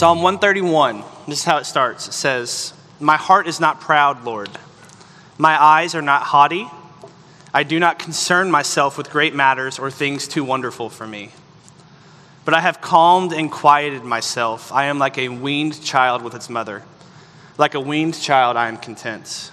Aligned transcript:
Psalm 0.00 0.22
131, 0.22 1.04
this 1.28 1.40
is 1.40 1.44
how 1.44 1.58
it 1.58 1.66
starts. 1.66 2.08
It 2.08 2.14
says, 2.14 2.72
My 3.00 3.18
heart 3.18 3.46
is 3.46 3.60
not 3.60 3.82
proud, 3.82 4.24
Lord. 4.24 4.48
My 5.36 5.62
eyes 5.62 5.94
are 5.94 6.00
not 6.00 6.22
haughty. 6.22 6.66
I 7.52 7.64
do 7.64 7.78
not 7.78 7.98
concern 7.98 8.50
myself 8.50 8.96
with 8.96 9.10
great 9.10 9.34
matters 9.34 9.78
or 9.78 9.90
things 9.90 10.26
too 10.26 10.42
wonderful 10.42 10.88
for 10.88 11.06
me. 11.06 11.32
But 12.46 12.54
I 12.54 12.60
have 12.60 12.80
calmed 12.80 13.34
and 13.34 13.52
quieted 13.52 14.02
myself. 14.02 14.72
I 14.72 14.86
am 14.86 14.98
like 14.98 15.18
a 15.18 15.28
weaned 15.28 15.82
child 15.82 16.22
with 16.22 16.34
its 16.34 16.48
mother. 16.48 16.82
Like 17.58 17.74
a 17.74 17.80
weaned 17.80 18.18
child, 18.18 18.56
I 18.56 18.68
am 18.68 18.78
content. 18.78 19.50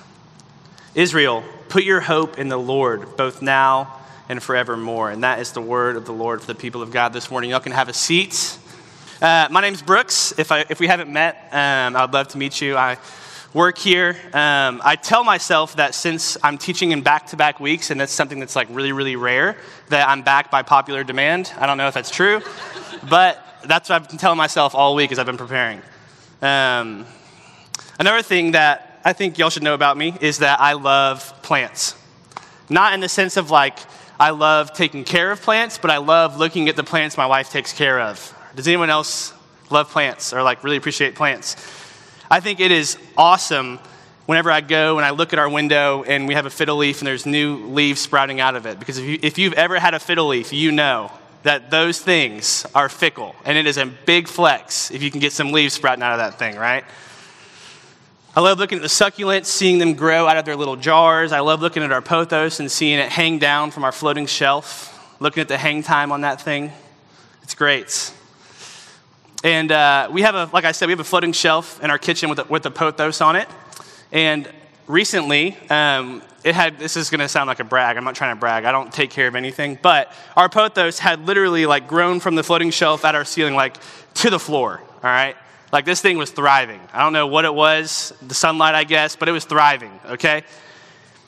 Israel, 0.95 1.43
put 1.67 1.83
your 1.83 1.99
hope 1.99 2.39
in 2.39 2.47
the 2.47 2.55
Lord, 2.55 3.17
both 3.17 3.41
now 3.41 3.99
and 4.29 4.41
forevermore. 4.41 5.11
And 5.11 5.25
that 5.25 5.39
is 5.39 5.51
the 5.51 5.61
word 5.61 5.97
of 5.97 6.05
the 6.05 6.13
Lord 6.13 6.39
for 6.39 6.47
the 6.47 6.55
people 6.55 6.81
of 6.81 6.91
God 6.91 7.11
this 7.11 7.29
morning. 7.29 7.49
Y'all 7.49 7.59
can 7.59 7.73
have 7.73 7.89
a 7.89 7.93
seat. 7.93 8.57
Uh, 9.19 9.47
my 9.49 9.61
name's 9.61 9.81
Brooks. 9.81 10.31
If, 10.37 10.51
I, 10.51 10.63
if 10.69 10.79
we 10.79 10.85
haven't 10.85 11.11
met, 11.11 11.49
um, 11.51 11.95
I'd 11.95 12.13
love 12.13 12.27
to 12.29 12.37
meet 12.37 12.61
you. 12.61 12.77
I 12.77 12.97
work 13.51 13.79
here. 13.79 14.15
Um, 14.31 14.79
I 14.85 14.95
tell 14.95 15.23
myself 15.23 15.77
that 15.77 15.95
since 15.95 16.37
I'm 16.43 16.59
teaching 16.59 16.91
in 16.91 17.01
back 17.01 17.25
to 17.27 17.35
back 17.35 17.59
weeks, 17.59 17.89
and 17.89 17.99
that's 17.99 18.11
something 18.11 18.39
that's 18.39 18.55
like 18.55 18.67
really, 18.69 18.91
really 18.91 19.15
rare, 19.15 19.57
that 19.89 20.07
I'm 20.07 20.21
back 20.21 20.51
by 20.51 20.61
popular 20.61 21.03
demand. 21.03 21.51
I 21.57 21.65
don't 21.65 21.79
know 21.79 21.87
if 21.87 21.95
that's 21.95 22.11
true, 22.11 22.41
but 23.09 23.43
that's 23.65 23.89
what 23.89 23.95
I've 23.95 24.07
been 24.07 24.19
telling 24.19 24.37
myself 24.37 24.75
all 24.75 24.93
week 24.93 25.11
as 25.11 25.17
I've 25.17 25.25
been 25.25 25.37
preparing. 25.37 25.81
Um, 26.43 27.07
another 27.99 28.21
thing 28.21 28.51
that 28.51 29.01
I 29.03 29.13
think 29.13 29.39
y'all 29.39 29.49
should 29.49 29.63
know 29.63 29.73
about 29.73 29.97
me 29.97 30.15
is 30.21 30.39
that 30.39 30.61
I 30.61 30.73
love 30.73 31.33
plants. 31.41 31.95
Not 32.69 32.93
in 32.93 32.99
the 32.99 33.09
sense 33.09 33.35
of 33.35 33.49
like, 33.49 33.79
I 34.19 34.29
love 34.29 34.73
taking 34.73 35.03
care 35.03 35.31
of 35.31 35.41
plants, 35.41 35.79
but 35.79 35.89
I 35.89 35.97
love 35.97 36.37
looking 36.37 36.69
at 36.69 36.75
the 36.75 36.83
plants 36.83 37.17
my 37.17 37.25
wife 37.25 37.49
takes 37.49 37.73
care 37.73 37.99
of. 37.99 38.35
Does 38.57 38.67
anyone 38.67 38.89
else 38.89 39.35
love 39.69 39.91
plants 39.91 40.33
or 40.33 40.41
like 40.41 40.63
really 40.63 40.77
appreciate 40.77 41.13
plants? 41.13 41.55
I 42.29 42.39
think 42.39 42.59
it 42.59 42.71
is 42.71 42.97
awesome 43.15 43.77
whenever 44.25 44.49
I 44.49 44.61
go 44.61 44.97
and 44.97 45.05
I 45.05 45.11
look 45.11 45.31
at 45.31 45.37
our 45.37 45.47
window 45.47 46.03
and 46.03 46.27
we 46.27 46.33
have 46.33 46.47
a 46.47 46.49
fiddle 46.49 46.77
leaf 46.77 46.97
and 46.99 47.07
there's 47.07 47.27
new 47.27 47.67
leaves 47.67 48.01
sprouting 48.01 48.39
out 48.39 48.55
of 48.55 48.65
it. 48.65 48.79
Because 48.79 48.97
if, 48.97 49.05
you, 49.05 49.19
if 49.21 49.37
you've 49.37 49.53
ever 49.53 49.79
had 49.79 49.93
a 49.93 49.99
fiddle 49.99 50.29
leaf, 50.29 50.51
you 50.51 50.71
know 50.71 51.11
that 51.43 51.69
those 51.69 51.99
things 51.99 52.65
are 52.73 52.89
fickle. 52.89 53.35
And 53.45 53.59
it 53.59 53.67
is 53.67 53.77
a 53.77 53.85
big 53.85 54.27
flex 54.27 54.89
if 54.89 55.03
you 55.03 55.11
can 55.11 55.19
get 55.19 55.33
some 55.33 55.51
leaves 55.51 55.75
sprouting 55.75 56.01
out 56.01 56.13
of 56.13 56.17
that 56.17 56.39
thing, 56.39 56.55
right? 56.55 56.83
I 58.35 58.41
love 58.41 58.57
looking 58.57 58.79
at 58.79 58.81
the 58.81 58.87
succulents, 58.87 59.45
seeing 59.45 59.77
them 59.77 59.93
grow 59.93 60.27
out 60.27 60.37
of 60.37 60.45
their 60.45 60.55
little 60.55 60.77
jars. 60.77 61.31
I 61.31 61.41
love 61.41 61.61
looking 61.61 61.83
at 61.83 61.91
our 61.91 62.01
pothos 62.01 62.59
and 62.59 62.71
seeing 62.71 62.97
it 62.97 63.09
hang 63.09 63.37
down 63.37 63.69
from 63.69 63.83
our 63.83 63.91
floating 63.91 64.25
shelf, 64.25 65.15
looking 65.19 65.41
at 65.41 65.47
the 65.47 65.59
hang 65.59 65.83
time 65.83 66.11
on 66.11 66.21
that 66.21 66.41
thing. 66.41 66.71
It's 67.43 67.53
great. 67.53 68.13
And 69.43 69.71
uh, 69.71 70.09
we 70.11 70.23
have 70.23 70.35
a, 70.35 70.49
like 70.51 70.65
I 70.65 70.71
said, 70.71 70.87
we 70.87 70.93
have 70.93 70.99
a 70.99 71.03
floating 71.03 71.31
shelf 71.31 71.83
in 71.83 71.91
our 71.91 71.99
kitchen 71.99 72.29
with 72.29 72.39
a, 72.39 72.43
with 72.45 72.65
a 72.65 72.71
pothos 72.71 73.21
on 73.21 73.35
it. 73.35 73.47
And 74.11 74.49
recently, 74.87 75.55
um, 75.69 76.23
it 76.43 76.55
had, 76.55 76.79
this 76.79 76.97
is 76.97 77.09
going 77.09 77.19
to 77.19 77.27
sound 77.27 77.47
like 77.47 77.59
a 77.59 77.63
brag. 77.63 77.97
I'm 77.97 78.03
not 78.03 78.15
trying 78.15 78.35
to 78.35 78.39
brag. 78.39 78.65
I 78.65 78.71
don't 78.71 78.91
take 78.91 79.09
care 79.09 79.27
of 79.27 79.35
anything. 79.35 79.77
But 79.81 80.11
our 80.35 80.49
pothos 80.49 80.97
had 80.97 81.27
literally 81.27 81.65
like 81.65 81.87
grown 81.87 82.19
from 82.19 82.35
the 82.35 82.43
floating 82.43 82.71
shelf 82.71 83.05
at 83.05 83.15
our 83.15 83.25
ceiling, 83.25 83.53
like 83.53 83.77
to 84.15 84.29
the 84.29 84.39
floor. 84.39 84.81
All 84.81 85.01
right. 85.03 85.35
Like 85.71 85.85
this 85.85 86.01
thing 86.01 86.17
was 86.17 86.31
thriving. 86.31 86.79
I 86.93 87.03
don't 87.03 87.13
know 87.13 87.27
what 87.27 87.45
it 87.45 87.53
was, 87.53 88.13
the 88.25 88.33
sunlight, 88.33 88.73
I 88.73 88.85
guess, 88.85 89.15
but 89.15 89.27
it 89.27 89.33
was 89.33 89.45
thriving. 89.45 89.99
Okay. 90.05 90.43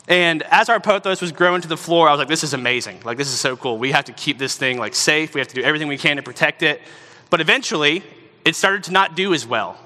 And 0.07 0.41
as 0.43 0.69
our 0.69 0.79
pothos 0.79 1.21
was 1.21 1.31
growing 1.31 1.61
to 1.61 1.67
the 1.67 1.77
floor, 1.77 2.07
I 2.07 2.11
was 2.11 2.17
like, 2.19 2.29
this 2.29 2.43
is 2.43 2.53
amazing. 2.55 3.01
Like, 3.03 3.17
this 3.17 3.27
is 3.27 3.39
so 3.39 3.55
cool. 3.55 3.77
We 3.77 3.91
have 3.91 4.05
to 4.05 4.13
keep 4.13 4.39
this 4.39 4.57
thing 4.57 4.79
like 4.79 4.95
safe. 4.95 5.35
We 5.35 5.39
have 5.39 5.49
to 5.49 5.55
do 5.55 5.61
everything 5.61 5.87
we 5.87 5.99
can 5.99 6.15
to 6.15 6.23
protect 6.23 6.63
it. 6.63 6.81
But 7.29 7.41
eventually, 7.41 8.03
it 8.45 8.55
started 8.55 8.85
to 8.85 8.91
not 8.91 9.15
do 9.15 9.33
as 9.33 9.45
well. 9.45 9.77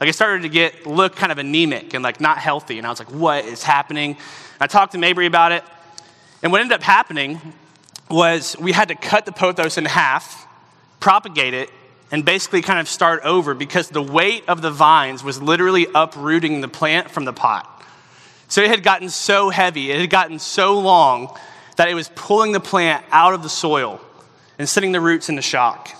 Like 0.00 0.10
it 0.10 0.14
started 0.14 0.42
to 0.42 0.48
get 0.48 0.86
look 0.86 1.16
kind 1.16 1.32
of 1.32 1.38
anemic 1.38 1.94
and 1.94 2.04
like 2.04 2.20
not 2.20 2.38
healthy. 2.38 2.78
And 2.78 2.86
I 2.86 2.90
was 2.90 2.98
like, 2.98 3.10
what 3.10 3.44
is 3.44 3.62
happening? 3.62 4.12
And 4.12 4.18
I 4.60 4.66
talked 4.66 4.92
to 4.92 4.98
Mabry 4.98 5.26
about 5.26 5.52
it. 5.52 5.64
And 6.42 6.52
what 6.52 6.60
ended 6.60 6.74
up 6.74 6.82
happening 6.82 7.40
was 8.10 8.56
we 8.58 8.72
had 8.72 8.88
to 8.88 8.94
cut 8.94 9.26
the 9.26 9.32
pothos 9.32 9.76
in 9.76 9.84
half, 9.84 10.46
propagate 11.00 11.54
it, 11.54 11.70
and 12.10 12.24
basically 12.24 12.62
kind 12.62 12.78
of 12.78 12.88
start 12.88 13.22
over 13.24 13.54
because 13.54 13.88
the 13.88 14.02
weight 14.02 14.44
of 14.48 14.62
the 14.62 14.70
vines 14.70 15.22
was 15.22 15.42
literally 15.42 15.86
uprooting 15.94 16.60
the 16.60 16.68
plant 16.68 17.10
from 17.10 17.24
the 17.24 17.32
pot. 17.32 17.84
So 18.46 18.62
it 18.62 18.70
had 18.70 18.82
gotten 18.82 19.10
so 19.10 19.50
heavy, 19.50 19.90
it 19.90 20.00
had 20.00 20.10
gotten 20.10 20.38
so 20.38 20.78
long 20.78 21.36
that 21.76 21.88
it 21.88 21.94
was 21.94 22.10
pulling 22.14 22.52
the 22.52 22.60
plant 22.60 23.04
out 23.10 23.34
of 23.34 23.42
the 23.42 23.48
soil 23.48 24.00
and 24.58 24.68
sending 24.68 24.92
the 24.92 25.00
roots 25.00 25.28
into 25.28 25.42
shock. 25.42 25.90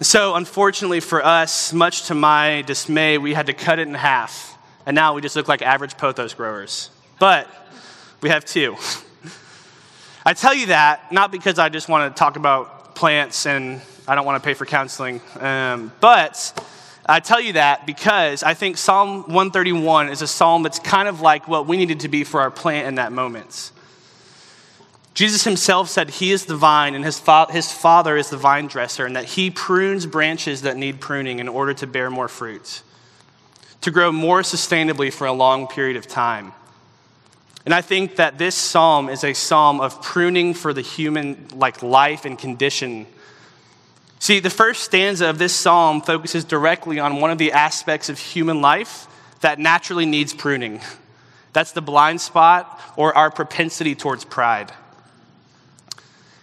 So, 0.00 0.36
unfortunately 0.36 1.00
for 1.00 1.24
us, 1.24 1.72
much 1.72 2.04
to 2.04 2.14
my 2.14 2.62
dismay, 2.62 3.18
we 3.18 3.34
had 3.34 3.46
to 3.46 3.52
cut 3.52 3.80
it 3.80 3.88
in 3.88 3.94
half. 3.94 4.56
And 4.86 4.94
now 4.94 5.14
we 5.14 5.20
just 5.20 5.34
look 5.34 5.48
like 5.48 5.60
average 5.60 5.96
pothos 5.96 6.34
growers. 6.34 6.90
But 7.18 7.48
we 8.20 8.28
have 8.28 8.44
two. 8.44 8.76
I 10.24 10.34
tell 10.34 10.54
you 10.54 10.66
that 10.66 11.10
not 11.10 11.32
because 11.32 11.58
I 11.58 11.68
just 11.68 11.88
want 11.88 12.14
to 12.14 12.16
talk 12.16 12.36
about 12.36 12.94
plants 12.94 13.44
and 13.44 13.80
I 14.06 14.14
don't 14.14 14.24
want 14.24 14.40
to 14.40 14.46
pay 14.46 14.54
for 14.54 14.66
counseling, 14.66 15.20
um, 15.40 15.90
but 16.00 16.64
I 17.04 17.18
tell 17.18 17.40
you 17.40 17.54
that 17.54 17.84
because 17.84 18.44
I 18.44 18.54
think 18.54 18.76
Psalm 18.76 19.22
131 19.22 20.10
is 20.10 20.22
a 20.22 20.28
psalm 20.28 20.62
that's 20.62 20.78
kind 20.78 21.08
of 21.08 21.20
like 21.20 21.48
what 21.48 21.66
we 21.66 21.76
needed 21.76 22.00
to 22.00 22.08
be 22.08 22.22
for 22.22 22.40
our 22.40 22.52
plant 22.52 22.86
in 22.86 22.94
that 22.94 23.10
moment. 23.10 23.72
Jesus 25.18 25.42
himself 25.42 25.88
said 25.88 26.10
he 26.10 26.30
is 26.30 26.44
the 26.44 26.54
vine 26.54 26.94
and 26.94 27.04
his, 27.04 27.18
fa- 27.18 27.48
his 27.50 27.72
father 27.72 28.16
is 28.16 28.30
the 28.30 28.36
vine 28.36 28.68
dresser, 28.68 29.04
and 29.04 29.16
that 29.16 29.24
he 29.24 29.50
prunes 29.50 30.06
branches 30.06 30.62
that 30.62 30.76
need 30.76 31.00
pruning 31.00 31.40
in 31.40 31.48
order 31.48 31.74
to 31.74 31.88
bear 31.88 32.08
more 32.08 32.28
fruit, 32.28 32.84
to 33.80 33.90
grow 33.90 34.12
more 34.12 34.42
sustainably 34.42 35.12
for 35.12 35.26
a 35.26 35.32
long 35.32 35.66
period 35.66 35.96
of 35.96 36.06
time. 36.06 36.52
And 37.64 37.74
I 37.74 37.80
think 37.80 38.14
that 38.14 38.38
this 38.38 38.54
psalm 38.54 39.08
is 39.08 39.24
a 39.24 39.32
psalm 39.32 39.80
of 39.80 40.00
pruning 40.00 40.54
for 40.54 40.72
the 40.72 40.82
human 40.82 41.48
like 41.52 41.82
life 41.82 42.24
and 42.24 42.38
condition. 42.38 43.04
See, 44.20 44.38
the 44.38 44.50
first 44.50 44.84
stanza 44.84 45.28
of 45.28 45.38
this 45.38 45.52
psalm 45.52 46.00
focuses 46.00 46.44
directly 46.44 47.00
on 47.00 47.20
one 47.20 47.32
of 47.32 47.38
the 47.38 47.50
aspects 47.50 48.08
of 48.08 48.20
human 48.20 48.60
life 48.60 49.08
that 49.40 49.58
naturally 49.58 50.06
needs 50.06 50.32
pruning. 50.32 50.80
That's 51.52 51.72
the 51.72 51.82
blind 51.82 52.20
spot 52.20 52.80
or 52.94 53.16
our 53.18 53.32
propensity 53.32 53.96
towards 53.96 54.24
pride. 54.24 54.72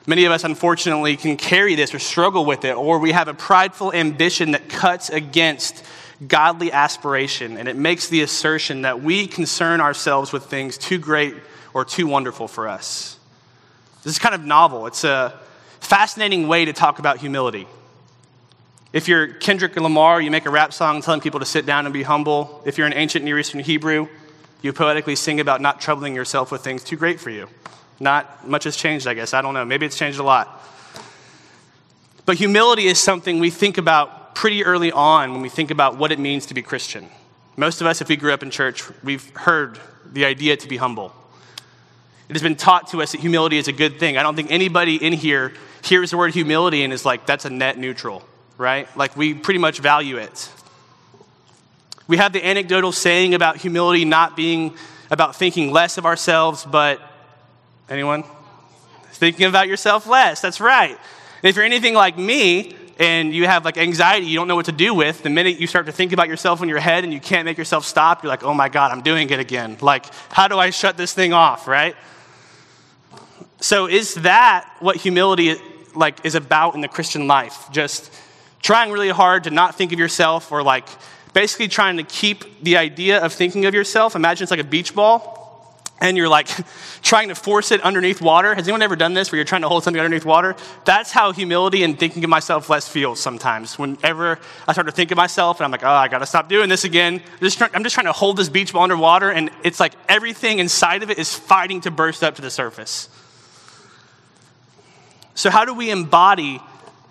Many 0.08 0.26
of 0.26 0.32
us, 0.32 0.44
unfortunately, 0.44 1.18
can 1.18 1.36
carry 1.36 1.76
this 1.76 1.94
or 1.94 2.00
struggle 2.00 2.46
with 2.46 2.64
it, 2.64 2.76
or 2.76 3.00
we 3.00 3.12
have 3.12 3.28
a 3.28 3.34
prideful 3.34 3.92
ambition 3.92 4.52
that 4.52 4.70
cuts 4.70 5.10
against 5.10 5.84
godly 6.28 6.72
aspiration, 6.72 7.58
and 7.58 7.68
it 7.68 7.76
makes 7.76 8.08
the 8.08 8.22
assertion 8.22 8.84
that 8.84 9.02
we 9.02 9.28
concern 9.28 9.82
ourselves 9.82 10.32
with 10.32 10.46
things 10.46 10.78
too 10.78 10.98
great 10.98 11.36
or 11.74 11.84
too 11.84 12.08
wonderful 12.08 12.48
for 12.48 12.68
us. 12.68 13.18
This 14.04 14.14
is 14.14 14.20
kind 14.20 14.36
of 14.36 14.46
novel. 14.46 14.86
It's 14.86 15.04
a 15.04 15.40
fascinating 15.80 16.48
way 16.48 16.66
to 16.66 16.74
talk 16.74 17.00
about 17.00 17.18
humility. 17.18 17.68
If 18.94 19.08
you're 19.08 19.28
Kendrick 19.28 19.76
Lamar, 19.76 20.22
you 20.22 20.32
make 20.32 20.46
a 20.46 20.50
rap 20.50 20.72
song 20.72 21.02
telling 21.02 21.20
people 21.20 21.40
to 21.42 21.46
sit 21.46 21.66
down 21.66 21.86
and 21.86 21.92
be 21.92 22.04
humble. 22.04 22.62
If 22.64 22.78
you're 22.78 22.88
an 22.88 22.94
ancient 22.94 23.26
Near 23.26 23.40
Eastern 23.40 23.60
Hebrew, 23.60 24.08
you 24.62 24.72
poetically 24.72 25.16
sing 25.16 25.40
about 25.40 25.60
not 25.60 25.82
troubling 25.82 26.16
yourself 26.16 26.52
with 26.52 26.64
things 26.64 26.84
too 26.84 26.96
great 26.96 27.20
for 27.20 27.30
you. 27.30 27.50
Not 28.00 28.48
much 28.48 28.66
has 28.66 28.76
changed, 28.76 29.08
I 29.08 29.14
guess. 29.14 29.34
I 29.34 29.42
don't 29.42 29.54
know. 29.54 29.66
Maybe 29.66 29.86
it's 29.86 29.98
changed 29.98 30.20
a 30.20 30.24
lot. 30.24 30.64
But 32.26 32.38
humility 32.38 32.88
is 32.88 33.00
something 33.00 33.40
we 33.40 33.50
think 33.50 33.78
about 33.78 34.36
pretty 34.36 34.66
early 34.66 34.92
on 34.92 35.32
when 35.32 35.42
we 35.42 35.50
think 35.50 35.72
about 35.72 35.98
what 35.98 36.12
it 36.12 36.20
means 36.20 36.48
to 36.48 36.54
be 36.54 36.62
Christian. 36.62 37.08
Most 37.56 37.80
of 37.82 37.88
us, 37.88 38.02
if 38.02 38.10
we 38.10 38.16
grew 38.16 38.34
up 38.34 38.44
in 38.44 38.52
church, 38.52 38.84
we've 39.04 39.30
heard 39.36 39.80
the 40.12 40.26
idea 40.26 40.58
to 40.58 40.68
be 40.68 40.78
humble. 40.78 41.14
It 42.28 42.34
has 42.34 42.42
been 42.42 42.56
taught 42.56 42.88
to 42.90 43.02
us 43.02 43.12
that 43.12 43.22
humility 43.22 43.58
is 43.58 43.68
a 43.68 43.72
good 43.72 44.00
thing. 44.00 44.18
I 44.18 44.24
don't 44.24 44.36
think 44.36 44.52
anybody 44.52 44.96
in 44.96 45.14
here 45.14 45.54
hears 45.84 46.12
the 46.12 46.18
word 46.18 46.34
humility 46.34 46.84
and 46.84 46.92
is 46.92 47.06
like, 47.06 47.26
that's 47.26 47.46
a 47.46 47.50
net 47.50 47.78
neutral, 47.78 48.28
right? 48.58 48.88
Like, 48.98 49.16
we 49.16 49.34
pretty 49.36 49.60
much 49.60 49.80
value 49.80 50.18
it. 50.18 50.50
We 52.08 52.18
have 52.18 52.34
the 52.34 52.46
anecdotal 52.46 52.92
saying 52.92 53.36
about 53.36 53.58
humility 53.58 54.06
not 54.06 54.36
being 54.36 54.76
about 55.12 55.36
thinking 55.36 55.72
less 55.72 55.98
of 55.98 56.06
ourselves, 56.06 56.66
but 56.66 57.00
Anyone? 57.90 58.24
Thinking 59.12 59.46
about 59.46 59.68
yourself 59.68 60.08
less. 60.08 60.42
That's 60.42 60.60
right. 60.60 60.98
If 61.44 61.56
you're 61.56 61.66
anything 61.66 61.94
like 61.94 62.18
me 62.18 62.76
and 62.98 63.34
you 63.34 63.46
have 63.46 63.66
like 63.66 63.78
anxiety 63.78 64.26
you 64.26 64.36
don't 64.36 64.48
know 64.48 64.56
what 64.56 64.66
to 64.66 64.72
do 64.72 64.94
with, 64.94 65.22
the 65.22 65.30
minute 65.30 65.60
you 65.60 65.68
start 65.68 65.86
to 65.86 65.92
think 65.92 66.12
about 66.12 66.28
yourself 66.28 66.64
in 66.64 66.70
your 66.70 66.80
head 66.80 67.04
and 67.04 67.14
you 67.14 67.20
can't 67.20 67.46
make 67.46 67.58
yourself 67.58 67.86
stop, 67.86 68.24
you're 68.24 68.30
like, 68.30 68.44
oh 68.44 68.54
my 68.54 68.70
God, 68.70 68.92
I'm 68.92 69.02
doing 69.02 69.30
it 69.30 69.40
again. 69.40 69.78
Like, 69.82 70.08
how 70.32 70.48
do 70.48 70.58
I 70.58 70.72
shut 70.72 70.98
this 70.98 71.14
thing 71.14 71.34
off, 71.34 71.68
right? 71.68 71.96
So 73.62 73.88
is 73.88 74.16
that 74.16 74.70
what 74.80 74.96
humility 74.96 75.56
like 75.94 76.26
is 76.26 76.36
about 76.36 76.74
in 76.76 76.82
the 76.82 76.88
Christian 76.88 77.28
life? 77.28 77.68
Just 77.72 78.12
trying 78.62 78.92
really 78.92 79.10
hard 79.10 79.44
to 79.44 79.52
not 79.52 79.76
think 79.76 79.94
of 79.94 80.00
yourself 80.00 80.52
or 80.52 80.64
like 80.64 80.88
basically 81.34 81.68
trying 81.68 81.98
to 81.98 82.04
keep 82.04 82.64
the 82.64 82.78
idea 82.78 83.24
of 83.24 83.32
thinking 83.32 83.66
of 83.66 83.76
yourself. 83.76 84.16
Imagine 84.16 84.44
it's 84.44 84.52
like 84.52 84.60
a 84.60 84.64
beach 84.64 84.96
ball 84.96 85.45
and 86.00 86.18
you're 86.18 86.30
like 86.30 86.48
trying 87.02 87.30
to 87.30 87.36
force 87.36 87.72
it 87.72 87.82
underneath 87.82 88.22
water. 88.22 88.54
Has 88.54 88.68
anyone 88.68 88.82
ever 88.82 88.96
done 88.96 89.14
this 89.14 89.32
where 89.32 89.38
you're 89.38 89.46
trying 89.46 89.62
to 89.62 89.70
hold 89.70 89.84
something 89.84 90.00
underneath 90.00 90.26
water? 90.26 90.56
That's 90.84 91.12
how 91.12 91.32
humility 91.32 91.84
and 91.84 91.98
thinking 91.98 92.24
of 92.24 92.30
myself 92.30 92.70
less 92.70 92.88
feels 92.88 93.20
sometimes. 93.20 93.80
Whenever 93.80 94.40
I 94.68 94.74
start 94.74 94.88
to 94.88 94.94
think 94.94 95.12
of 95.12 95.18
myself 95.18 95.60
and 95.60 95.66
I'm 95.66 95.72
like, 95.72 95.84
oh, 95.84 95.90
I 95.90 96.08
gotta 96.08 96.26
stop 96.26 96.50
doing 96.50 96.70
this 96.70 96.84
again. 96.84 97.22
I'm 97.34 97.40
just, 97.40 97.58
try- 97.58 97.70
I'm 97.74 97.84
just 97.84 97.94
trying 97.94 98.08
to 98.08 98.14
hold 98.14 98.38
this 98.38 98.50
beach 98.50 98.74
ball 98.74 98.84
underwater, 98.84 99.32
and 99.32 99.50
it's 99.64 99.80
like 99.80 99.94
everything 100.10 100.60
inside 100.60 101.04
of 101.04 101.10
it 101.10 101.18
is 101.18 101.34
fighting 101.34 101.82
to 101.82 101.92
burst 101.92 102.24
up 102.24 102.36
to 102.36 102.42
the 102.42 102.52
surface. 102.52 103.10
So, 105.34 105.50
how 105.50 105.66
do 105.66 105.74
we 105.74 105.92
embody 105.92 106.62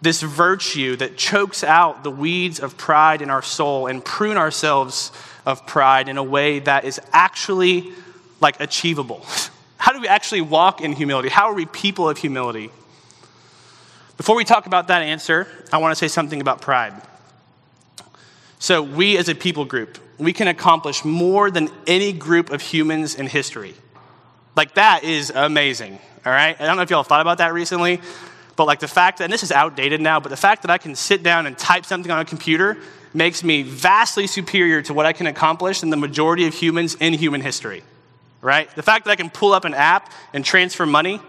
this 0.00 0.22
virtue 0.22 0.96
that 0.96 1.16
chokes 1.16 1.64
out 1.64 2.04
the 2.04 2.10
weeds 2.10 2.60
of 2.60 2.76
pride 2.76 3.22
in 3.22 3.30
our 3.30 3.42
soul 3.42 3.86
and 3.86 4.04
prune 4.04 4.36
ourselves 4.36 5.10
of 5.46 5.66
pride 5.66 6.08
in 6.08 6.18
a 6.18 6.22
way 6.22 6.58
that 6.60 6.84
is 6.84 7.00
actually 7.12 7.92
like 8.44 8.60
achievable? 8.60 9.26
How 9.78 9.92
do 9.92 10.00
we 10.00 10.06
actually 10.06 10.42
walk 10.42 10.80
in 10.80 10.92
humility? 10.92 11.28
How 11.28 11.46
are 11.46 11.54
we 11.54 11.66
people 11.66 12.08
of 12.08 12.18
humility? 12.18 12.70
Before 14.16 14.36
we 14.36 14.44
talk 14.44 14.66
about 14.66 14.88
that 14.88 15.02
answer, 15.02 15.48
I 15.72 15.78
want 15.78 15.92
to 15.92 15.96
say 15.96 16.08
something 16.08 16.40
about 16.40 16.60
pride. 16.60 16.94
So, 18.60 18.82
we 18.82 19.18
as 19.18 19.28
a 19.28 19.34
people 19.34 19.64
group, 19.64 19.98
we 20.16 20.32
can 20.32 20.46
accomplish 20.46 21.04
more 21.04 21.50
than 21.50 21.68
any 21.86 22.12
group 22.12 22.50
of 22.50 22.62
humans 22.62 23.14
in 23.14 23.26
history. 23.26 23.74
Like, 24.56 24.74
that 24.74 25.04
is 25.04 25.30
amazing, 25.30 25.98
all 26.24 26.32
right? 26.32 26.58
I 26.58 26.64
don't 26.64 26.76
know 26.76 26.82
if 26.82 26.90
y'all 26.90 27.02
thought 27.02 27.20
about 27.20 27.38
that 27.38 27.52
recently, 27.52 28.00
but 28.56 28.66
like 28.66 28.80
the 28.80 28.88
fact 28.88 29.18
that, 29.18 29.24
and 29.24 29.32
this 29.32 29.42
is 29.42 29.52
outdated 29.52 30.00
now, 30.00 30.20
but 30.20 30.28
the 30.28 30.36
fact 30.36 30.62
that 30.62 30.70
I 30.70 30.78
can 30.78 30.94
sit 30.94 31.22
down 31.22 31.46
and 31.46 31.58
type 31.58 31.84
something 31.84 32.12
on 32.12 32.20
a 32.20 32.24
computer 32.24 32.76
makes 33.12 33.42
me 33.42 33.62
vastly 33.62 34.26
superior 34.26 34.80
to 34.82 34.94
what 34.94 35.06
I 35.06 35.12
can 35.12 35.26
accomplish 35.26 35.80
than 35.80 35.90
the 35.90 35.96
majority 35.96 36.46
of 36.46 36.54
humans 36.54 36.94
in 36.94 37.14
human 37.14 37.40
history 37.40 37.82
right? 38.44 38.74
The 38.76 38.82
fact 38.82 39.06
that 39.06 39.10
I 39.10 39.16
can 39.16 39.30
pull 39.30 39.52
up 39.52 39.64
an 39.64 39.74
app 39.74 40.12
and 40.34 40.44
transfer 40.44 40.84
money, 40.84 41.20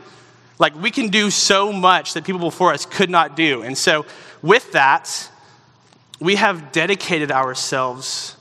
like 0.60 0.76
we 0.76 0.92
can 0.92 1.08
do 1.08 1.32
so 1.32 1.72
much 1.72 2.14
that 2.14 2.26
people 2.26 2.42
before 2.42 2.74
us 2.74 2.86
could 2.86 3.10
not 3.10 3.36
do. 3.36 3.64
And 3.64 3.78
so, 3.78 4.06
with 4.42 4.74
that, 4.74 5.32
we 6.20 6.36
have 6.36 6.72
dedicated 6.72 7.32
ourselves, 7.32 8.36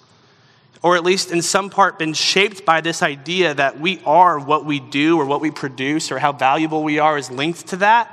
or 0.83 0.97
at 0.97 1.05
least 1.05 1.31
in 1.31 1.41
some 1.41 1.71
part 1.71 1.99
been 1.99 2.13
shaped 2.13 2.65
by 2.65 2.81
this 2.81 3.03
idea 3.03 3.55
that 3.55 3.81
we 3.81 4.01
are 4.05 4.39
what 4.39 4.65
we 4.65 4.81
do 4.81 5.19
or 5.19 5.25
what 5.25 5.41
we 5.41 5.51
produce 5.51 6.13
or 6.13 6.19
how 6.19 6.33
valuable 6.33 6.83
we 6.83 6.99
are 6.99 7.17
is 7.17 7.31
linked 7.31 7.69
to 7.69 7.77
that. 7.77 8.11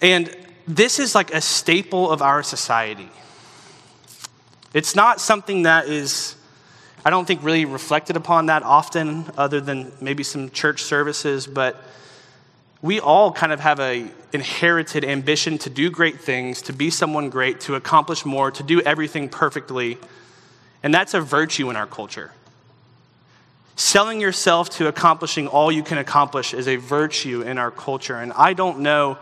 And 0.00 0.34
this 0.66 0.98
is 0.98 1.14
like 1.14 1.32
a 1.32 1.40
staple 1.40 2.10
of 2.10 2.22
our 2.22 2.42
society. 2.42 3.08
It's 4.74 4.96
not 4.96 5.20
something 5.20 5.62
that 5.62 5.86
is 5.86 6.34
I 7.04 7.10
don't 7.10 7.26
think 7.26 7.42
really 7.42 7.64
reflected 7.64 8.16
upon 8.16 8.46
that 8.46 8.62
often, 8.62 9.24
other 9.36 9.60
than 9.60 9.92
maybe 10.00 10.22
some 10.22 10.50
church 10.50 10.82
services, 10.82 11.46
but 11.46 11.82
we 12.80 13.00
all 13.00 13.32
kind 13.32 13.52
of 13.52 13.60
have 13.60 13.80
a 13.80 14.08
inherited 14.32 15.04
ambition 15.04 15.58
to 15.58 15.70
do 15.70 15.90
great 15.90 16.20
things, 16.20 16.62
to 16.62 16.72
be 16.72 16.90
someone 16.90 17.28
great, 17.28 17.60
to 17.60 17.74
accomplish 17.74 18.24
more, 18.24 18.50
to 18.50 18.62
do 18.62 18.80
everything 18.82 19.28
perfectly. 19.28 19.98
And 20.82 20.92
that's 20.92 21.14
a 21.14 21.20
virtue 21.20 21.70
in 21.70 21.76
our 21.76 21.86
culture. 21.86 22.32
Selling 23.74 24.20
yourself 24.20 24.70
to 24.70 24.86
accomplishing 24.86 25.48
all 25.48 25.72
you 25.72 25.82
can 25.82 25.98
accomplish 25.98 26.54
is 26.54 26.68
a 26.68 26.76
virtue 26.76 27.42
in 27.42 27.58
our 27.58 27.70
culture. 27.70 28.16
And 28.16 28.32
I 28.32 28.52
don't 28.52 28.80
know 28.80 29.18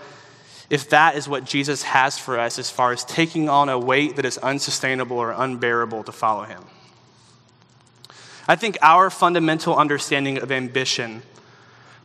if 0.69 0.91
that 0.91 1.17
is 1.17 1.29
what 1.29 1.44
Jesus 1.44 1.82
has 1.82 2.19
for 2.19 2.38
us 2.38 2.59
as 2.59 2.71
far 2.71 2.93
as 2.93 3.05
taking 3.05 3.49
on 3.49 3.69
a 3.69 3.79
weight 3.79 4.17
that 4.17 4.25
is 4.25 4.38
unsustainable 4.38 5.19
or 5.19 5.32
unbearable 5.32 6.05
to 6.05 6.12
follow 6.12 6.44
him. 6.44 6.62
I 8.50 8.56
think 8.56 8.79
our 8.82 9.11
fundamental 9.11 9.76
understanding 9.76 10.38
of 10.38 10.50
ambition, 10.50 11.23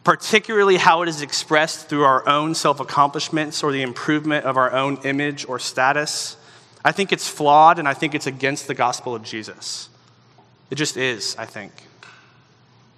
particularly 0.03 0.77
how 0.77 1.01
it 1.01 1.09
is 1.09 1.23
expressed 1.23 1.89
through 1.89 2.03
our 2.03 2.29
own 2.29 2.53
self 2.53 2.79
accomplishments 2.79 3.63
or 3.63 3.71
the 3.71 3.81
improvement 3.81 4.45
of 4.45 4.55
our 4.55 4.71
own 4.71 4.97
image 4.97 5.49
or 5.49 5.57
status, 5.57 6.37
I 6.83 6.91
think 6.91 7.11
it's 7.11 7.27
flawed 7.27 7.79
and 7.79 7.87
I 7.87 7.95
think 7.95 8.13
it's 8.13 8.27
against 8.27 8.67
the 8.67 8.75
gospel 8.75 9.15
of 9.15 9.23
Jesus. 9.23 9.89
It 10.69 10.75
just 10.75 10.97
is, 10.97 11.35
I 11.35 11.47
think. 11.47 11.71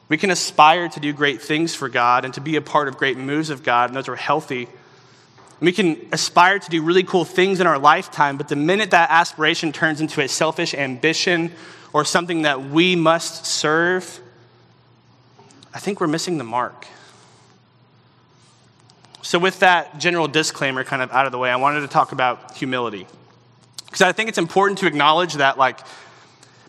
We 0.10 0.18
can 0.18 0.30
aspire 0.30 0.90
to 0.90 1.00
do 1.00 1.14
great 1.14 1.42
things 1.42 1.74
for 1.74 1.88
God 1.88 2.26
and 2.26 2.34
to 2.34 2.42
be 2.42 2.58
a 2.58 2.62
part 2.62 2.90
of 2.90 2.98
great 2.98 3.18
moves 3.18 3.50
of 3.50 3.64
God, 3.64 3.90
and 3.90 3.96
those 3.96 4.10
are 4.10 4.18
healthy. 4.18 4.68
We 5.62 5.72
can 5.72 6.06
aspire 6.12 6.60
to 6.60 6.70
do 6.70 6.84
really 6.84 7.04
cool 7.04 7.24
things 7.24 7.62
in 7.62 7.68
our 7.68 7.80
lifetime, 7.80 8.36
but 8.36 8.50
the 8.50 8.58
minute 8.58 8.92
that 8.92 9.10
aspiration 9.10 9.72
turns 9.72 10.02
into 10.02 10.20
a 10.20 10.28
selfish 10.28 10.74
ambition 10.74 11.54
or 11.94 12.06
something 12.06 12.44
that 12.44 12.64
we 12.64 12.96
must 12.96 13.46
serve, 13.46 14.20
I 15.74 15.80
think 15.80 16.00
we're 16.00 16.08
missing 16.08 16.38
the 16.38 16.44
mark. 16.44 16.88
So, 19.22 19.40
with 19.40 19.60
that 19.60 19.98
general 19.98 20.28
disclaimer 20.28 20.84
kind 20.84 21.02
of 21.02 21.12
out 21.12 21.26
of 21.26 21.32
the 21.32 21.38
way, 21.38 21.50
I 21.50 21.58
wanted 21.58 21.82
to 21.82 21.88
talk 21.88 22.14
about 22.14 22.56
humility. 22.56 23.08
Because 23.86 24.02
I 24.02 24.12
think 24.12 24.30
it's 24.30 24.38
important 24.38 24.80
to 24.80 24.88
acknowledge 24.88 25.34
that, 25.36 25.58
like, 25.58 25.80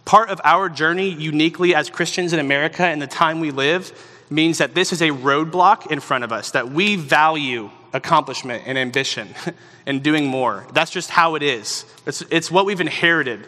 part 0.05 0.31
of 0.31 0.41
our 0.43 0.69
journey 0.69 1.09
uniquely 1.09 1.75
as 1.75 1.91
Christians 1.91 2.33
in 2.33 2.41
America 2.41 2.91
in 2.91 2.99
the 2.99 3.07
time 3.07 3.41
we 3.41 3.51
live 3.51 3.93
means 4.31 4.59
that 4.59 4.75
this 4.75 4.93
is 4.93 5.03
a 5.03 5.11
roadblock 5.11 5.91
in 5.93 6.01
front 6.01 6.25
of 6.25 6.33
us, 6.33 6.51
that 6.53 6.71
we 6.71 6.97
value 6.97 7.71
accomplishment 7.93 8.63
and 8.67 8.77
ambition 8.77 9.29
and 9.87 10.03
doing 10.03 10.27
more. 10.27 10.67
That's 10.73 10.91
just 10.91 11.11
how 11.11 11.35
it 11.35 11.43
is. 11.43 11.85
It's, 12.07 12.23
it's 12.31 12.51
what 12.51 12.67
we've 12.67 12.81
inherited. 12.81 13.47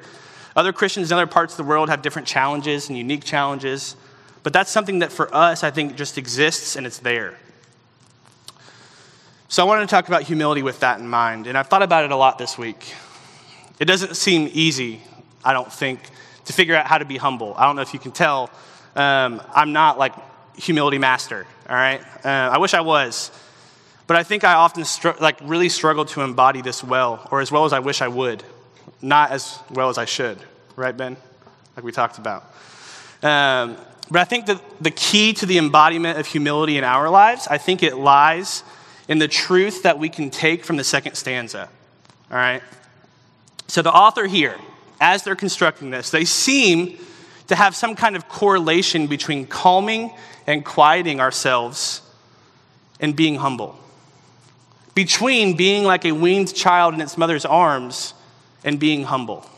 Other 0.57 0.73
Christians 0.73 1.11
in 1.11 1.17
other 1.17 1.27
parts 1.27 1.53
of 1.53 1.59
the 1.59 1.65
world 1.65 1.89
have 1.89 2.03
different 2.03 2.27
challenges 2.27 2.89
and 2.89 2.99
unique 2.99 3.25
challenges, 3.25 3.97
but 4.43 4.53
that's 4.53 4.71
something 4.71 5.01
that 5.01 5.13
for 5.13 5.33
us, 5.35 5.63
I 5.63 5.71
think, 5.71 5.97
just 5.97 6.19
exists 6.19 6.77
and 6.77 6.87
it's 6.87 6.99
there. 6.99 7.37
So 9.49 9.63
I 9.63 9.67
wanted 9.67 9.83
to 9.83 9.87
talk 9.89 10.09
about 10.09 10.23
humility 10.23 10.63
with 10.63 10.81
that 10.81 11.01
in 11.01 11.09
mind, 11.09 11.47
and 11.47 11.57
I've 11.57 11.69
thought 11.69 11.83
about 11.83 12.05
it 12.05 12.11
a 12.11 12.17
lot 12.17 12.39
this 12.39 12.57
week. 12.57 12.95
It 13.79 13.85
doesn't 13.85 14.17
seem 14.17 14.49
easy, 14.53 15.03
I 15.45 15.53
don't 15.53 15.73
think, 15.73 16.01
to 16.45 16.53
figure 16.53 16.75
out 16.75 16.87
how 16.87 16.99
to 16.99 17.05
be 17.05 17.17
humble. 17.17 17.55
I 17.57 17.67
don't 17.67 17.77
know 17.77 17.83
if 17.83 17.95
you 17.95 18.01
can 18.01 18.13
tell. 18.13 18.51
Um, 18.97 19.41
I'm 19.55 19.73
not 19.73 19.99
like 19.99 20.15
humility 20.57 20.99
master, 20.99 21.47
all 21.69 21.77
right? 21.77 22.01
Uh, 22.25 22.29
I 22.29 22.59
wish 22.59 22.75
I 22.75 22.81
was. 22.81 23.31
But 24.07 24.17
I 24.17 24.25
think 24.25 24.43
I 24.43 24.55
often 24.55 24.85
str- 24.85 25.11
like 25.21 25.39
really 25.43 25.69
struggle 25.69 26.05
to 26.07 26.23
embody 26.23 26.63
this 26.63 26.83
well, 26.83 27.27
or 27.31 27.41
as 27.41 27.53
well 27.53 27.65
as 27.65 27.73
I 27.73 27.79
wish 27.79 28.03
I 28.03 28.09
would 28.09 28.43
not 29.03 29.31
as 29.31 29.59
well 29.71 29.89
as 29.89 29.99
I 29.99 30.05
should, 30.05 30.39
right, 30.77 30.97
Ben? 30.97 31.17
Like 31.77 31.85
we 31.85 31.93
talked 31.93 32.19
about. 32.19 32.45
Um, 33.23 33.77
but 34.11 34.21
I 34.21 34.25
think 34.25 34.47
that 34.47 34.61
the 34.81 34.91
key 34.91 35.33
to 35.35 35.47
the 35.47 35.59
embodiment 35.59 36.19
of 36.19 36.27
humility 36.27 36.77
in 36.77 36.85
our 36.85 37.09
lives, 37.09 37.47
I 37.49 37.59
think 37.59 37.83
it 37.83 37.97
lies 37.97 38.65
in 39.09 39.19
the 39.19 39.29
truth 39.29 39.83
that 39.85 39.99
we 39.99 40.09
can 40.09 40.31
take 40.31 40.65
from 40.65 40.77
the 40.77 40.85
second 40.85 41.15
stanza. 41.15 41.69
All 42.31 42.37
right? 42.37 42.63
So 43.69 43.83
the 43.83 43.93
author 43.93 44.27
here, 44.27 44.57
as 45.01 45.23
they're 45.23 45.37
constructing 45.37 45.91
this, 45.91 46.11
they 46.11 46.25
seem 46.25 46.99
to 47.47 47.55
have 47.55 47.75
some 47.75 47.95
kind 47.95 48.17
of 48.17 48.29
correlation 48.29 49.07
between 49.07 49.47
calming 49.47 50.13
and 50.47 50.65
quieting 50.65 51.21
ourselves 51.21 52.03
and 53.01 53.15
being 53.15 53.37
humble. 53.37 53.79
Between 54.95 55.57
being 55.57 55.85
like 55.85 56.05
a 56.05 56.13
weaned 56.13 56.55
child 56.55 56.95
in 56.95 57.01
its 57.01 57.17
mother's 57.17 57.45
arms 57.45 58.15
and 58.65 58.79
being 58.79 59.05
humble. 59.05 59.49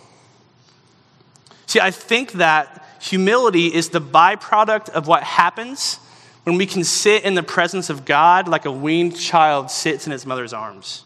See, 1.67 1.81
I 1.81 1.91
think 1.91 2.33
that 2.33 2.87
humility 3.01 3.67
is 3.73 3.89
the 3.89 4.01
byproduct 4.01 4.91
of 4.91 5.07
what 5.07 5.23
happens 5.23 5.99
when 6.45 6.57
we 6.57 6.67
can 6.67 6.85
sit 6.85 7.25
in 7.25 7.35
the 7.35 7.43
presence 7.43 7.89
of 7.89 8.05
God 8.05 8.49
like 8.49 8.65
a 8.65 8.73
weaned 8.73 9.17
child 9.17 9.71
sits 9.71 10.07
in 10.07 10.13
its 10.13 10.27
mother's 10.27 10.53
arms. 10.53 11.05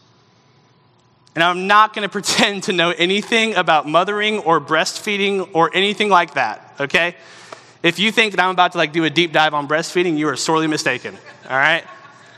And 1.35 1.43
I'm 1.43 1.67
not 1.67 1.93
going 1.93 2.01
to 2.07 2.11
pretend 2.11 2.63
to 2.63 2.73
know 2.73 2.89
anything 2.91 3.55
about 3.55 3.87
mothering 3.87 4.39
or 4.39 4.59
breastfeeding 4.59 5.49
or 5.53 5.69
anything 5.73 6.09
like 6.09 6.33
that, 6.33 6.75
okay? 6.79 7.15
If 7.83 7.99
you 7.99 8.11
think 8.11 8.33
that 8.35 8.43
I'm 8.43 8.49
about 8.49 8.71
to 8.73 8.77
like 8.79 8.91
do 8.91 9.03
a 9.03 9.09
deep 9.09 9.31
dive 9.31 9.53
on 9.53 9.67
breastfeeding, 9.67 10.17
you 10.17 10.27
are 10.29 10.35
sorely 10.35 10.67
mistaken, 10.67 11.15
all 11.49 11.57
right? 11.57 11.85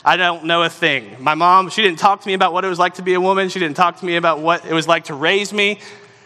I 0.03 0.15
don't 0.15 0.45
know 0.45 0.63
a 0.63 0.69
thing. 0.69 1.17
My 1.19 1.35
mom, 1.35 1.69
she 1.69 1.81
didn't 1.81 1.99
talk 1.99 2.21
to 2.21 2.27
me 2.27 2.33
about 2.33 2.53
what 2.53 2.63
it 2.63 2.69
was 2.69 2.79
like 2.79 2.95
to 2.95 3.01
be 3.01 3.13
a 3.15 3.21
woman. 3.21 3.49
She 3.49 3.59
didn't 3.59 3.75
talk 3.75 3.99
to 3.99 4.05
me 4.05 4.15
about 4.15 4.39
what 4.39 4.65
it 4.65 4.73
was 4.73 4.87
like 4.87 5.05
to 5.05 5.13
raise 5.13 5.51
me. 5.51 5.79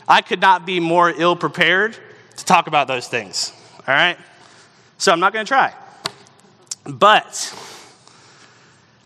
I 0.07 0.21
could 0.21 0.41
not 0.41 0.65
be 0.65 0.79
more 0.79 1.09
ill 1.09 1.35
prepared 1.35 1.97
to 2.37 2.45
talk 2.45 2.67
about 2.67 2.87
those 2.87 3.07
things. 3.07 3.51
All 3.87 3.93
right? 3.93 4.17
So 4.97 5.11
I'm 5.11 5.19
not 5.19 5.33
going 5.33 5.45
to 5.45 5.49
try. 5.49 5.73
But 6.85 7.53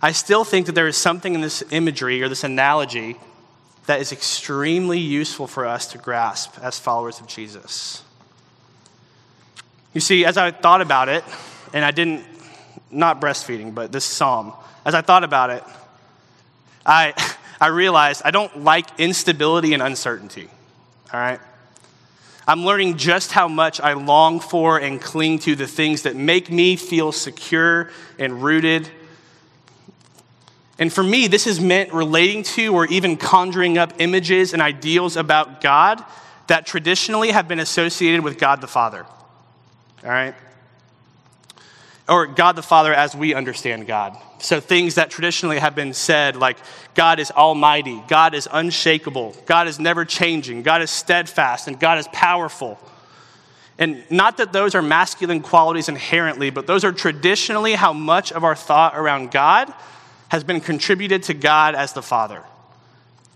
I 0.01 0.11
still 0.11 0.43
think 0.43 0.65
that 0.65 0.73
there 0.73 0.87
is 0.87 0.97
something 0.97 1.33
in 1.33 1.41
this 1.41 1.63
imagery 1.71 2.21
or 2.21 2.29
this 2.29 2.43
analogy 2.43 3.17
that 3.85 4.01
is 4.01 4.11
extremely 4.11 4.99
useful 4.99 5.47
for 5.47 5.65
us 5.65 5.87
to 5.87 5.97
grasp 5.97 6.57
as 6.61 6.77
followers 6.77 7.19
of 7.21 7.27
Jesus. 7.27 8.03
You 9.93 10.01
see, 10.01 10.25
as 10.25 10.37
I 10.37 10.51
thought 10.51 10.81
about 10.81 11.09
it, 11.09 11.23
and 11.73 11.85
I 11.85 11.91
didn't 11.91 12.23
not 12.91 13.21
breastfeeding, 13.21 13.73
but 13.73 13.91
this 13.91 14.05
psalm, 14.05 14.53
as 14.85 14.93
I 14.93 15.01
thought 15.01 15.23
about 15.23 15.49
it, 15.49 15.63
I, 16.85 17.13
I 17.61 17.67
realized 17.67 18.21
I 18.25 18.31
don't 18.31 18.63
like 18.63 18.99
instability 18.99 19.73
and 19.73 19.81
uncertainty. 19.81 20.49
All 21.13 21.19
right? 21.19 21.39
I'm 22.47 22.63
learning 22.63 22.97
just 22.97 23.33
how 23.33 23.49
much 23.49 23.81
I 23.81 23.93
long 23.93 24.39
for 24.39 24.79
and 24.79 25.01
cling 25.01 25.39
to 25.39 25.55
the 25.55 25.67
things 25.67 26.03
that 26.03 26.15
make 26.15 26.49
me 26.49 26.77
feel 26.77 27.11
secure 27.11 27.91
and 28.17 28.41
rooted. 28.41 28.89
And 30.79 30.93
for 30.93 31.03
me, 31.03 31.27
this 31.27 31.43
has 31.43 31.59
meant 31.59 31.91
relating 31.91 32.43
to 32.43 32.73
or 32.73 32.85
even 32.85 33.17
conjuring 33.17 33.77
up 33.77 33.93
images 33.99 34.53
and 34.53 34.61
ideals 34.61 35.17
about 35.17 35.59
God 35.59 36.01
that 36.47 36.65
traditionally 36.65 37.31
have 37.31 37.49
been 37.49 37.59
associated 37.59 38.21
with 38.23 38.37
God 38.37 38.61
the 38.61 38.67
Father. 38.67 39.05
All 40.03 40.09
right? 40.09 40.33
Or 42.09 42.25
God 42.25 42.55
the 42.55 42.61
Father 42.61 42.93
as 42.93 43.15
we 43.15 43.33
understand 43.33 43.85
God. 43.85 44.17
So 44.39 44.59
things 44.59 44.95
that 44.95 45.09
traditionally 45.09 45.59
have 45.59 45.75
been 45.75 45.93
said, 45.93 46.35
like 46.35 46.57
God 46.93 47.19
is 47.19 47.31
almighty, 47.31 48.01
God 48.07 48.33
is 48.33 48.47
unshakable, 48.49 49.35
God 49.45 49.67
is 49.67 49.79
never 49.79 50.05
changing, 50.05 50.63
God 50.63 50.81
is 50.81 50.89
steadfast, 50.91 51.67
and 51.67 51.79
God 51.79 51.97
is 51.97 52.07
powerful. 52.13 52.79
And 53.77 54.03
not 54.09 54.37
that 54.37 54.53
those 54.53 54.73
are 54.73 54.81
masculine 54.81 55.41
qualities 55.41 55.89
inherently, 55.89 56.49
but 56.49 56.65
those 56.65 56.83
are 56.83 56.91
traditionally 56.91 57.73
how 57.73 57.93
much 57.93 58.31
of 58.31 58.43
our 58.43 58.55
thought 58.55 58.97
around 58.97 59.31
God 59.31 59.71
has 60.29 60.43
been 60.43 60.61
contributed 60.61 61.23
to 61.23 61.33
God 61.33 61.75
as 61.75 61.93
the 61.93 62.01
Father. 62.01 62.43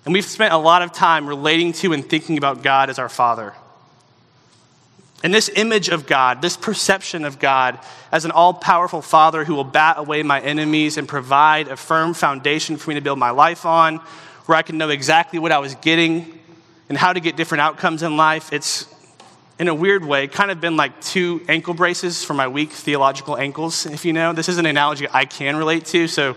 And 0.06 0.14
we've 0.14 0.26
spent 0.26 0.54
a 0.54 0.58
lot 0.58 0.82
of 0.82 0.92
time 0.92 1.28
relating 1.28 1.74
to 1.74 1.94
and 1.94 2.08
thinking 2.08 2.38
about 2.38 2.64
God 2.64 2.90
as 2.90 2.98
our 2.98 3.10
Father. 3.10 3.54
And 5.24 5.34
this 5.34 5.50
image 5.56 5.90
of 5.90 6.08
God, 6.08 6.42
this 6.42 6.58
perception 6.58 7.26
of 7.26 7.38
God 7.38 7.80
as 8.12 8.26
an 8.26 8.32
all 8.32 8.54
powerful 8.54 9.02
Father 9.02 9.46
who 9.46 9.54
will 9.54 9.64
bat 9.64 9.98
away 9.98 10.24
my 10.24 10.42
enemies 10.42 10.98
and 10.98 11.08
provide 11.08 11.68
a 11.68 11.78
firm 11.78 12.14
foundation 12.14 12.78
for 12.78 12.90
me 12.90 12.96
to 12.96 13.02
build 13.02 13.20
my 13.20 13.30
life 13.30 13.66
on, 13.66 13.98
where 14.48 14.58
I 14.58 14.64
can 14.64 14.78
know 14.78 14.90
exactly 14.90 15.38
what 15.38 15.52
I 15.52 15.60
was 15.60 15.76
getting 15.76 16.40
and 16.90 16.98
how 16.98 17.14
to 17.14 17.20
get 17.20 17.38
different 17.38 17.62
outcomes 17.62 18.04
in 18.04 18.18
life, 18.18 18.52
it's 18.52 18.86
in 19.60 19.68
a 19.68 19.76
weird 19.76 20.04
way 20.04 20.28
kind 20.28 20.50
of 20.50 20.60
been 20.60 20.76
like 20.76 21.00
two 21.02 21.40
ankle 21.48 21.76
braces 21.76 22.24
for 22.24 22.34
my 22.34 22.48
weak 22.48 22.72
theological 22.72 23.38
ankles, 23.38 23.86
if 23.86 24.04
you 24.04 24.12
know. 24.12 24.34
This 24.34 24.50
is 24.50 24.58
an 24.58 24.66
analogy 24.66 25.08
I 25.10 25.26
can 25.26 25.56
relate 25.56 25.86
to, 25.86 26.08
so 26.08 26.36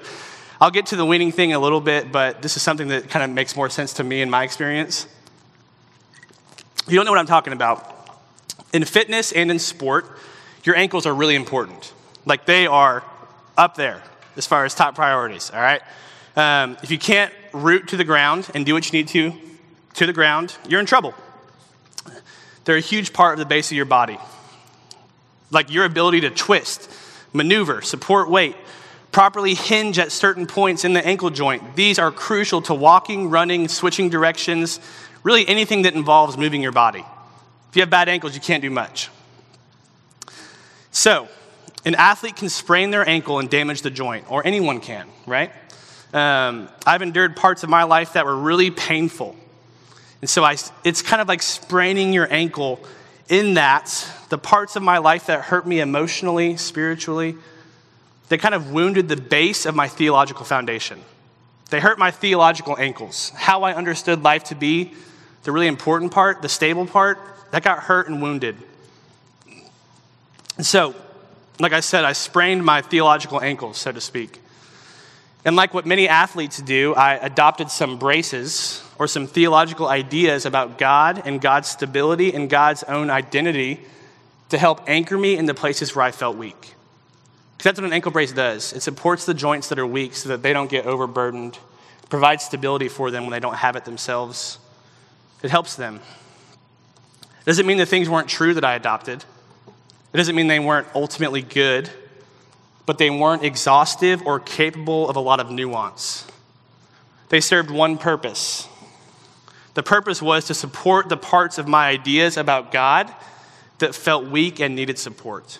I'll 0.60 0.70
get 0.70 0.86
to 0.86 0.96
the 0.96 1.06
weaning 1.06 1.32
thing 1.32 1.54
a 1.54 1.58
little 1.58 1.80
bit, 1.80 2.12
but 2.12 2.42
this 2.42 2.56
is 2.56 2.62
something 2.62 2.88
that 2.88 3.08
kind 3.08 3.24
of 3.24 3.30
makes 3.30 3.56
more 3.56 3.70
sense 3.70 3.94
to 3.94 4.04
me 4.04 4.20
in 4.20 4.30
my 4.30 4.44
experience. 4.44 5.08
If 6.86 6.92
you 6.92 6.96
don't 6.96 7.06
know 7.06 7.12
what 7.12 7.18
I'm 7.18 7.26
talking 7.26 7.54
about, 7.54 8.03
in 8.74 8.84
fitness 8.84 9.32
and 9.32 9.50
in 9.50 9.58
sport, 9.58 10.04
your 10.64 10.76
ankles 10.76 11.06
are 11.06 11.14
really 11.14 11.36
important. 11.36 11.94
Like 12.26 12.44
they 12.44 12.66
are 12.66 13.04
up 13.56 13.76
there 13.76 14.02
as 14.36 14.46
far 14.46 14.64
as 14.64 14.74
top 14.74 14.96
priorities, 14.96 15.50
all 15.50 15.60
right? 15.60 15.80
Um, 16.36 16.76
if 16.82 16.90
you 16.90 16.98
can't 16.98 17.32
root 17.52 17.88
to 17.88 17.96
the 17.96 18.04
ground 18.04 18.50
and 18.54 18.66
do 18.66 18.74
what 18.74 18.92
you 18.92 18.98
need 18.98 19.08
to 19.08 19.32
to 19.94 20.06
the 20.06 20.12
ground, 20.12 20.56
you're 20.68 20.80
in 20.80 20.86
trouble. 20.86 21.14
They're 22.64 22.76
a 22.76 22.80
huge 22.80 23.12
part 23.12 23.34
of 23.34 23.38
the 23.38 23.46
base 23.46 23.70
of 23.70 23.76
your 23.76 23.86
body. 23.86 24.18
Like 25.50 25.70
your 25.70 25.84
ability 25.84 26.22
to 26.22 26.30
twist, 26.30 26.90
maneuver, 27.32 27.80
support 27.80 28.28
weight, 28.28 28.56
properly 29.12 29.54
hinge 29.54 30.00
at 30.00 30.10
certain 30.10 30.46
points 30.46 30.84
in 30.84 30.94
the 30.94 31.06
ankle 31.06 31.30
joint. 31.30 31.76
These 31.76 32.00
are 32.00 32.10
crucial 32.10 32.62
to 32.62 32.74
walking, 32.74 33.30
running, 33.30 33.68
switching 33.68 34.08
directions, 34.10 34.80
really 35.22 35.46
anything 35.46 35.82
that 35.82 35.94
involves 35.94 36.36
moving 36.36 36.60
your 36.60 36.72
body. 36.72 37.04
If 37.74 37.78
you 37.78 37.82
have 37.82 37.90
bad 37.90 38.08
ankles, 38.08 38.36
you 38.36 38.40
can't 38.40 38.62
do 38.62 38.70
much. 38.70 39.10
So, 40.92 41.26
an 41.84 41.96
athlete 41.96 42.36
can 42.36 42.48
sprain 42.48 42.92
their 42.92 43.04
ankle 43.04 43.40
and 43.40 43.50
damage 43.50 43.82
the 43.82 43.90
joint, 43.90 44.30
or 44.30 44.46
anyone 44.46 44.78
can, 44.78 45.08
right? 45.26 45.50
Um, 46.12 46.68
I've 46.86 47.02
endured 47.02 47.34
parts 47.34 47.64
of 47.64 47.70
my 47.70 47.82
life 47.82 48.12
that 48.12 48.26
were 48.26 48.36
really 48.36 48.70
painful. 48.70 49.34
And 50.20 50.30
so 50.30 50.44
I, 50.44 50.56
it's 50.84 51.02
kind 51.02 51.20
of 51.20 51.26
like 51.26 51.42
spraining 51.42 52.12
your 52.12 52.32
ankle 52.32 52.78
in 53.28 53.54
that 53.54 54.08
the 54.28 54.38
parts 54.38 54.76
of 54.76 54.84
my 54.84 54.98
life 54.98 55.26
that 55.26 55.40
hurt 55.40 55.66
me 55.66 55.80
emotionally, 55.80 56.56
spiritually, 56.56 57.34
they 58.28 58.38
kind 58.38 58.54
of 58.54 58.70
wounded 58.70 59.08
the 59.08 59.16
base 59.16 59.66
of 59.66 59.74
my 59.74 59.88
theological 59.88 60.44
foundation. 60.44 61.00
They 61.70 61.80
hurt 61.80 61.98
my 61.98 62.12
theological 62.12 62.78
ankles. 62.78 63.32
How 63.34 63.64
I 63.64 63.74
understood 63.74 64.22
life 64.22 64.44
to 64.44 64.54
be, 64.54 64.92
the 65.42 65.50
really 65.50 65.66
important 65.66 66.12
part, 66.12 66.40
the 66.40 66.48
stable 66.48 66.86
part, 66.86 67.18
that 67.54 67.62
got 67.62 67.84
hurt 67.84 68.08
and 68.08 68.20
wounded. 68.20 68.56
And 70.56 70.66
so, 70.66 70.92
like 71.60 71.72
I 71.72 71.78
said, 71.78 72.04
I 72.04 72.12
sprained 72.12 72.64
my 72.64 72.82
theological 72.82 73.40
ankles, 73.40 73.78
so 73.78 73.92
to 73.92 74.00
speak. 74.00 74.40
And 75.44 75.54
like 75.54 75.72
what 75.72 75.86
many 75.86 76.08
athletes 76.08 76.60
do, 76.60 76.96
I 76.96 77.14
adopted 77.14 77.70
some 77.70 77.96
braces 77.96 78.82
or 78.98 79.06
some 79.06 79.28
theological 79.28 79.86
ideas 79.86 80.46
about 80.46 80.78
God 80.78 81.22
and 81.24 81.40
God's 81.40 81.68
stability 81.68 82.34
and 82.34 82.50
God's 82.50 82.82
own 82.82 83.08
identity 83.08 83.80
to 84.48 84.58
help 84.58 84.80
anchor 84.88 85.16
me 85.16 85.36
in 85.36 85.46
the 85.46 85.54
places 85.54 85.94
where 85.94 86.04
I 86.04 86.10
felt 86.10 86.36
weak. 86.36 86.74
Because 87.56 87.70
that's 87.70 87.80
what 87.80 87.86
an 87.86 87.92
ankle 87.92 88.10
brace 88.10 88.32
does 88.32 88.72
it 88.72 88.80
supports 88.80 89.26
the 89.26 89.34
joints 89.34 89.68
that 89.68 89.78
are 89.78 89.86
weak 89.86 90.16
so 90.16 90.30
that 90.30 90.42
they 90.42 90.52
don't 90.52 90.68
get 90.68 90.86
overburdened, 90.86 91.56
provides 92.10 92.42
stability 92.42 92.88
for 92.88 93.12
them 93.12 93.22
when 93.22 93.30
they 93.30 93.38
don't 93.38 93.54
have 93.54 93.76
it 93.76 93.84
themselves. 93.84 94.58
It 95.44 95.52
helps 95.52 95.76
them. 95.76 96.00
It 97.44 97.50
doesn't 97.50 97.66
mean 97.66 97.76
the 97.76 97.84
things 97.84 98.08
weren't 98.08 98.28
true 98.28 98.54
that 98.54 98.64
I 98.64 98.74
adopted. 98.74 99.22
It 100.12 100.16
doesn't 100.16 100.34
mean 100.34 100.46
they 100.46 100.60
weren't 100.60 100.86
ultimately 100.94 101.42
good, 101.42 101.90
but 102.86 102.96
they 102.96 103.10
weren't 103.10 103.44
exhaustive 103.44 104.22
or 104.26 104.40
capable 104.40 105.10
of 105.10 105.16
a 105.16 105.20
lot 105.20 105.40
of 105.40 105.50
nuance. 105.50 106.26
They 107.28 107.40
served 107.40 107.70
one 107.70 107.98
purpose. 107.98 108.66
The 109.74 109.82
purpose 109.82 110.22
was 110.22 110.46
to 110.46 110.54
support 110.54 111.08
the 111.08 111.16
parts 111.16 111.58
of 111.58 111.68
my 111.68 111.88
ideas 111.88 112.36
about 112.36 112.72
God 112.72 113.12
that 113.78 113.94
felt 113.94 114.26
weak 114.26 114.60
and 114.60 114.74
needed 114.74 114.98
support. 114.98 115.58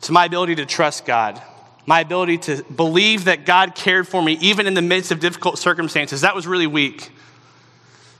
So, 0.00 0.12
my 0.12 0.26
ability 0.26 0.56
to 0.56 0.66
trust 0.66 1.04
God, 1.04 1.42
my 1.86 2.00
ability 2.00 2.38
to 2.38 2.62
believe 2.64 3.24
that 3.24 3.46
God 3.46 3.74
cared 3.74 4.06
for 4.06 4.22
me 4.22 4.34
even 4.40 4.66
in 4.66 4.74
the 4.74 4.82
midst 4.82 5.10
of 5.10 5.18
difficult 5.18 5.58
circumstances, 5.58 6.20
that 6.20 6.34
was 6.34 6.46
really 6.46 6.66
weak. 6.66 7.10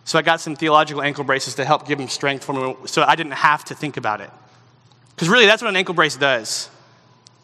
So 0.08 0.18
I 0.18 0.22
got 0.22 0.40
some 0.40 0.56
theological 0.56 1.02
ankle 1.02 1.22
braces 1.22 1.56
to 1.56 1.66
help 1.66 1.86
give 1.86 1.98
them 1.98 2.08
strength 2.08 2.42
for 2.42 2.54
me 2.54 2.76
so 2.86 3.02
I 3.02 3.14
didn't 3.14 3.32
have 3.32 3.62
to 3.66 3.74
think 3.74 3.98
about 3.98 4.22
it. 4.22 4.30
Because 5.14 5.28
really, 5.28 5.44
that's 5.44 5.60
what 5.60 5.68
an 5.68 5.76
ankle 5.76 5.94
brace 5.94 6.16
does 6.16 6.70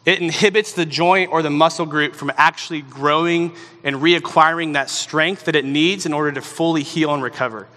it 0.03 0.19
inhibits 0.19 0.73
the 0.73 0.85
joint 0.85 1.31
or 1.31 1.43
the 1.43 1.49
muscle 1.51 1.85
group 1.85 2.15
from 2.15 2.31
actually 2.37 2.81
growing 2.81 3.55
and 3.83 3.97
reacquiring 3.97 4.73
that 4.73 4.89
strength 4.89 5.45
that 5.45 5.55
it 5.55 5.63
needs 5.63 6.07
in 6.07 6.13
order 6.13 6.31
to 6.31 6.41
fully 6.41 6.81
heal 6.81 7.13
and 7.13 7.21
recover. 7.21 7.67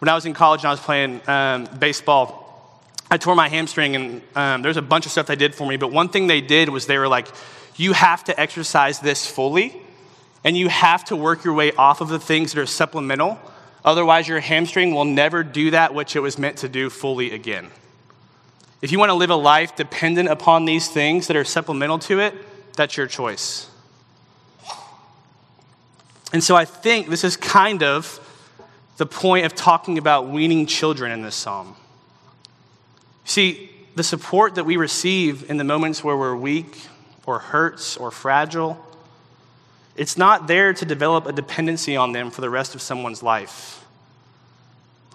When 0.00 0.08
I 0.08 0.14
was 0.14 0.26
in 0.26 0.34
college 0.34 0.62
and 0.62 0.68
I 0.68 0.70
was 0.72 0.80
playing 0.80 1.20
um, 1.28 1.68
baseball, 1.78 2.82
I 3.12 3.16
tore 3.16 3.36
my 3.36 3.48
hamstring, 3.48 3.94
and 3.94 4.22
um, 4.34 4.62
there's 4.62 4.76
a 4.76 4.82
bunch 4.82 5.06
of 5.06 5.12
stuff 5.12 5.26
they 5.26 5.36
did 5.36 5.54
for 5.54 5.68
me. 5.68 5.76
But 5.76 5.92
one 5.92 6.08
thing 6.08 6.26
they 6.26 6.40
did 6.40 6.68
was 6.68 6.86
they 6.86 6.98
were 6.98 7.08
like, 7.08 7.28
You 7.76 7.92
have 7.92 8.24
to 8.24 8.40
exercise 8.40 8.98
this 8.98 9.24
fully, 9.24 9.80
and 10.42 10.56
you 10.56 10.68
have 10.68 11.04
to 11.06 11.16
work 11.16 11.44
your 11.44 11.54
way 11.54 11.70
off 11.72 12.00
of 12.00 12.08
the 12.08 12.18
things 12.18 12.52
that 12.52 12.60
are 12.60 12.66
supplemental 12.66 13.40
Otherwise, 13.84 14.26
your 14.26 14.40
hamstring 14.40 14.94
will 14.94 15.04
never 15.04 15.42
do 15.42 15.70
that 15.70 15.94
which 15.94 16.16
it 16.16 16.20
was 16.20 16.38
meant 16.38 16.58
to 16.58 16.68
do 16.68 16.88
fully 16.88 17.32
again. 17.32 17.70
If 18.80 18.92
you 18.92 18.98
want 18.98 19.10
to 19.10 19.14
live 19.14 19.30
a 19.30 19.36
life 19.36 19.76
dependent 19.76 20.28
upon 20.28 20.64
these 20.64 20.88
things 20.88 21.26
that 21.26 21.36
are 21.36 21.44
supplemental 21.44 21.98
to 22.00 22.20
it, 22.20 22.34
that's 22.76 22.96
your 22.96 23.06
choice. 23.06 23.68
And 26.32 26.42
so 26.42 26.56
I 26.56 26.64
think 26.64 27.08
this 27.08 27.24
is 27.24 27.36
kind 27.36 27.82
of 27.82 28.20
the 28.96 29.06
point 29.06 29.46
of 29.46 29.54
talking 29.54 29.98
about 29.98 30.28
weaning 30.28 30.66
children 30.66 31.12
in 31.12 31.22
this 31.22 31.34
psalm. 31.34 31.76
See, 33.24 33.70
the 33.94 34.02
support 34.02 34.56
that 34.56 34.64
we 34.64 34.76
receive 34.76 35.48
in 35.48 35.56
the 35.56 35.64
moments 35.64 36.02
where 36.02 36.16
we're 36.16 36.36
weak 36.36 36.78
or 37.26 37.38
hurts 37.38 37.96
or 37.96 38.10
fragile 38.10 38.84
it's 39.96 40.16
not 40.16 40.46
there 40.46 40.72
to 40.72 40.84
develop 40.84 41.26
a 41.26 41.32
dependency 41.32 41.96
on 41.96 42.12
them 42.12 42.30
for 42.30 42.40
the 42.40 42.50
rest 42.50 42.74
of 42.74 42.82
someone's 42.82 43.22
life. 43.22 43.84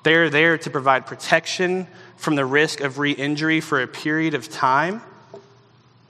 They're 0.03 0.29
there 0.29 0.57
to 0.57 0.69
provide 0.69 1.05
protection 1.05 1.88
from 2.15 2.36
the 2.36 2.45
risk 2.45 2.79
of 2.79 3.00
re 3.00 3.12
injury 3.12 3.59
for 3.59 3.81
a 3.81 3.88
period 3.88 4.33
of 4.33 4.50
time 4.50 5.01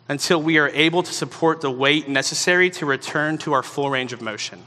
until 0.08 0.42
we 0.42 0.58
are 0.58 0.70
able 0.70 1.04
to 1.04 1.14
support 1.14 1.62
the 1.62 1.72
weight 1.72 2.08
necessary 2.08 2.70
to 2.72 2.86
return 2.86 3.38
to 3.40 3.54
our 3.54 3.64
full 3.64 3.90
range 3.90 4.14
of 4.14 4.22
motion. 4.22 4.64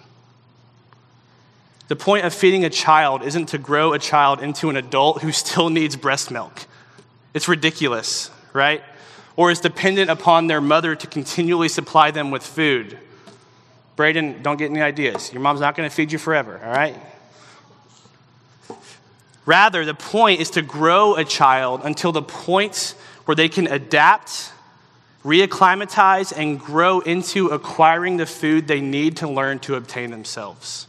The 1.89 1.97
point 1.97 2.25
of 2.25 2.33
feeding 2.33 2.65
a 2.65 2.71
child 2.71 3.23
isn't 3.23 3.47
to 3.47 3.59
grow 3.59 3.93
a 3.93 3.99
child 3.99 4.41
into 4.41 4.71
an 4.71 4.77
adult 4.77 5.23
who 5.23 5.31
still 5.33 5.69
needs 5.69 5.95
breast 5.95 6.31
milk. 6.31 6.67
It's 7.35 7.49
ridiculous, 7.49 8.31
right? 8.53 8.83
Or 9.37 9.51
is 9.51 9.61
dependent 9.61 10.11
upon 10.11 10.47
their 10.47 10.61
mother 10.61 10.95
to 10.95 11.07
continually 11.07 11.69
supply 11.69 12.11
them 12.11 12.31
with 12.31 12.43
food 12.43 12.99
Braden, 14.03 14.43
don't 14.43 14.57
get 14.57 14.69
any 14.69 14.81
ideas. 14.81 15.33
Your 15.33 15.41
mom's 15.41 15.61
not 15.61 15.77
going 15.77 15.89
to 15.89 15.95
feed 15.95 16.11
you 16.11 16.19
forever, 16.19 16.61
all 16.65 16.73
right? 16.73 16.97
Rather, 19.47 19.85
the 19.85 19.95
point 19.95 20.41
is 20.41 20.51
to 20.51 20.63
grow 20.63 21.15
a 21.15 21.25
child 21.25 21.83
until 21.85 22.11
the 22.11 22.21
point 22.21 22.97
where 23.27 23.37
they 23.37 23.49
can 23.49 23.69
adapt, 23.69 24.51
reacclimatize, 25.25 26.37
and 26.37 26.59
grow 26.59 26.99
into 26.99 27.47
acquiring 27.51 28.17
the 28.17 28.27
food 28.27 28.67
they 28.67 28.81
need 28.81 29.19
to 29.19 29.29
learn 29.29 29.61
to 29.61 29.77
obtain 29.77 30.11
themselves. 30.11 30.89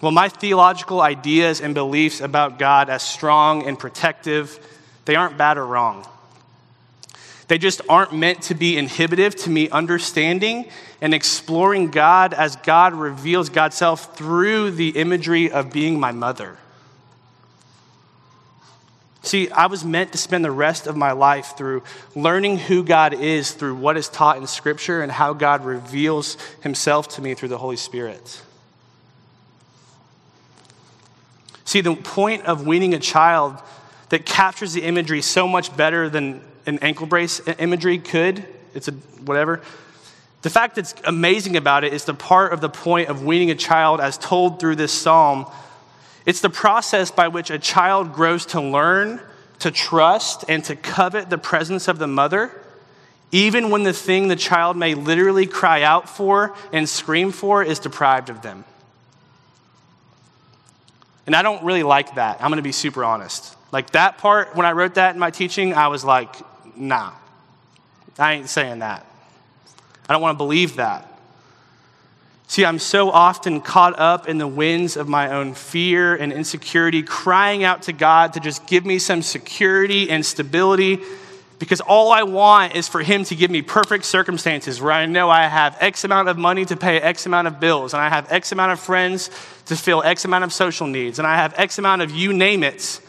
Well, 0.00 0.12
my 0.12 0.28
theological 0.28 1.00
ideas 1.00 1.60
and 1.60 1.74
beliefs 1.74 2.20
about 2.20 2.60
God 2.60 2.88
as 2.88 3.02
strong 3.02 3.66
and 3.66 3.76
protective, 3.76 4.56
they 5.04 5.16
aren't 5.16 5.36
bad 5.36 5.58
or 5.58 5.66
wrong. 5.66 6.06
They 7.50 7.58
just 7.58 7.80
aren't 7.88 8.12
meant 8.12 8.42
to 8.42 8.54
be 8.54 8.78
inhibitive 8.78 9.34
to 9.38 9.50
me 9.50 9.68
understanding 9.70 10.70
and 11.00 11.12
exploring 11.12 11.90
God 11.90 12.32
as 12.32 12.54
God 12.54 12.94
reveals 12.94 13.48
God's 13.48 13.74
self 13.74 14.16
through 14.16 14.70
the 14.70 14.90
imagery 14.90 15.50
of 15.50 15.72
being 15.72 15.98
my 15.98 16.12
mother. 16.12 16.58
See, 19.22 19.50
I 19.50 19.66
was 19.66 19.84
meant 19.84 20.12
to 20.12 20.18
spend 20.18 20.44
the 20.44 20.52
rest 20.52 20.86
of 20.86 20.96
my 20.96 21.10
life 21.10 21.56
through 21.56 21.82
learning 22.14 22.58
who 22.58 22.84
God 22.84 23.14
is 23.14 23.50
through 23.50 23.74
what 23.74 23.96
is 23.96 24.08
taught 24.08 24.36
in 24.36 24.46
Scripture 24.46 25.02
and 25.02 25.10
how 25.10 25.32
God 25.32 25.64
reveals 25.64 26.36
Himself 26.60 27.08
to 27.16 27.20
me 27.20 27.34
through 27.34 27.48
the 27.48 27.58
Holy 27.58 27.76
Spirit. 27.76 28.42
See, 31.64 31.80
the 31.80 31.96
point 31.96 32.44
of 32.44 32.64
weaning 32.64 32.94
a 32.94 33.00
child 33.00 33.58
that 34.10 34.24
captures 34.24 34.72
the 34.72 34.82
imagery 34.82 35.20
so 35.20 35.48
much 35.48 35.76
better 35.76 36.08
than 36.08 36.42
an 36.70 36.78
ankle 36.80 37.06
brace 37.06 37.40
imagery 37.58 37.98
could, 37.98 38.44
it's 38.74 38.88
a 38.88 38.92
whatever. 39.24 39.60
The 40.42 40.50
fact 40.50 40.76
that's 40.76 40.94
amazing 41.04 41.56
about 41.56 41.84
it 41.84 41.92
is 41.92 42.04
the 42.04 42.14
part 42.14 42.52
of 42.52 42.62
the 42.62 42.70
point 42.70 43.08
of 43.08 43.22
weaning 43.22 43.50
a 43.50 43.54
child 43.54 44.00
as 44.00 44.16
told 44.16 44.58
through 44.58 44.76
this 44.76 44.92
psalm. 44.92 45.46
It's 46.24 46.40
the 46.40 46.48
process 46.48 47.10
by 47.10 47.28
which 47.28 47.50
a 47.50 47.58
child 47.58 48.14
grows 48.14 48.46
to 48.46 48.60
learn, 48.60 49.20
to 49.58 49.70
trust, 49.70 50.44
and 50.48 50.64
to 50.64 50.76
covet 50.76 51.28
the 51.28 51.36
presence 51.36 51.88
of 51.88 51.98
the 51.98 52.06
mother, 52.06 52.50
even 53.32 53.70
when 53.70 53.82
the 53.82 53.92
thing 53.92 54.28
the 54.28 54.36
child 54.36 54.76
may 54.76 54.94
literally 54.94 55.46
cry 55.46 55.82
out 55.82 56.08
for 56.08 56.54
and 56.72 56.88
scream 56.88 57.32
for 57.32 57.62
is 57.62 57.78
deprived 57.78 58.30
of 58.30 58.40
them. 58.40 58.64
And 61.26 61.36
I 61.36 61.42
don't 61.42 61.62
really 61.64 61.82
like 61.82 62.14
that. 62.14 62.42
I'm 62.42 62.48
going 62.48 62.56
to 62.56 62.62
be 62.62 62.72
super 62.72 63.04
honest. 63.04 63.56
Like 63.72 63.90
that 63.90 64.18
part, 64.18 64.56
when 64.56 64.66
I 64.66 64.72
wrote 64.72 64.94
that 64.94 65.14
in 65.14 65.20
my 65.20 65.30
teaching, 65.30 65.74
I 65.74 65.88
was 65.88 66.04
like, 66.04 66.34
nah, 66.80 67.12
I 68.18 68.34
ain't 68.34 68.48
saying 68.48 68.80
that. 68.80 69.06
I 70.08 70.12
don't 70.12 70.22
want 70.22 70.34
to 70.34 70.38
believe 70.38 70.76
that. 70.76 71.06
See, 72.48 72.64
I'm 72.64 72.80
so 72.80 73.10
often 73.10 73.60
caught 73.60 73.96
up 73.96 74.28
in 74.28 74.38
the 74.38 74.48
winds 74.48 74.96
of 74.96 75.08
my 75.08 75.30
own 75.30 75.54
fear 75.54 76.16
and 76.16 76.32
insecurity, 76.32 77.04
crying 77.04 77.62
out 77.62 77.82
to 77.82 77.92
God 77.92 78.32
to 78.32 78.40
just 78.40 78.66
give 78.66 78.84
me 78.84 78.98
some 78.98 79.22
security 79.22 80.10
and 80.10 80.26
stability 80.26 80.98
because 81.60 81.80
all 81.82 82.10
I 82.10 82.24
want 82.24 82.74
is 82.74 82.88
for 82.88 83.02
Him 83.02 83.22
to 83.24 83.36
give 83.36 83.50
me 83.50 83.62
perfect 83.62 84.04
circumstances 84.04 84.80
where 84.80 84.92
I 84.92 85.06
know 85.06 85.30
I 85.30 85.46
have 85.46 85.76
X 85.78 86.02
amount 86.04 86.28
of 86.28 86.38
money 86.38 86.64
to 86.64 86.76
pay 86.76 86.98
X 86.98 87.26
amount 87.26 87.46
of 87.46 87.60
bills, 87.60 87.92
and 87.92 88.02
I 88.02 88.08
have 88.08 88.32
X 88.32 88.50
amount 88.50 88.72
of 88.72 88.80
friends 88.80 89.30
to 89.66 89.76
fill 89.76 90.02
X 90.02 90.24
amount 90.24 90.42
of 90.42 90.52
social 90.52 90.86
needs, 90.86 91.18
and 91.18 91.28
I 91.28 91.36
have 91.36 91.54
X 91.56 91.78
amount 91.78 92.02
of 92.02 92.10
you 92.10 92.32
name 92.32 92.64
it. 92.64 93.00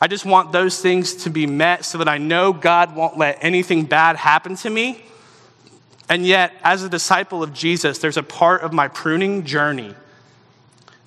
I 0.00 0.08
just 0.08 0.24
want 0.24 0.52
those 0.52 0.80
things 0.80 1.14
to 1.24 1.30
be 1.30 1.46
met 1.46 1.84
so 1.84 1.98
that 1.98 2.08
I 2.08 2.18
know 2.18 2.52
God 2.52 2.96
won't 2.96 3.16
let 3.16 3.38
anything 3.40 3.84
bad 3.84 4.16
happen 4.16 4.56
to 4.56 4.70
me. 4.70 5.04
And 6.08 6.26
yet, 6.26 6.52
as 6.62 6.82
a 6.82 6.88
disciple 6.88 7.42
of 7.42 7.54
Jesus, 7.54 7.98
there's 7.98 8.16
a 8.16 8.22
part 8.22 8.62
of 8.62 8.72
my 8.72 8.88
pruning 8.88 9.44
journey 9.44 9.94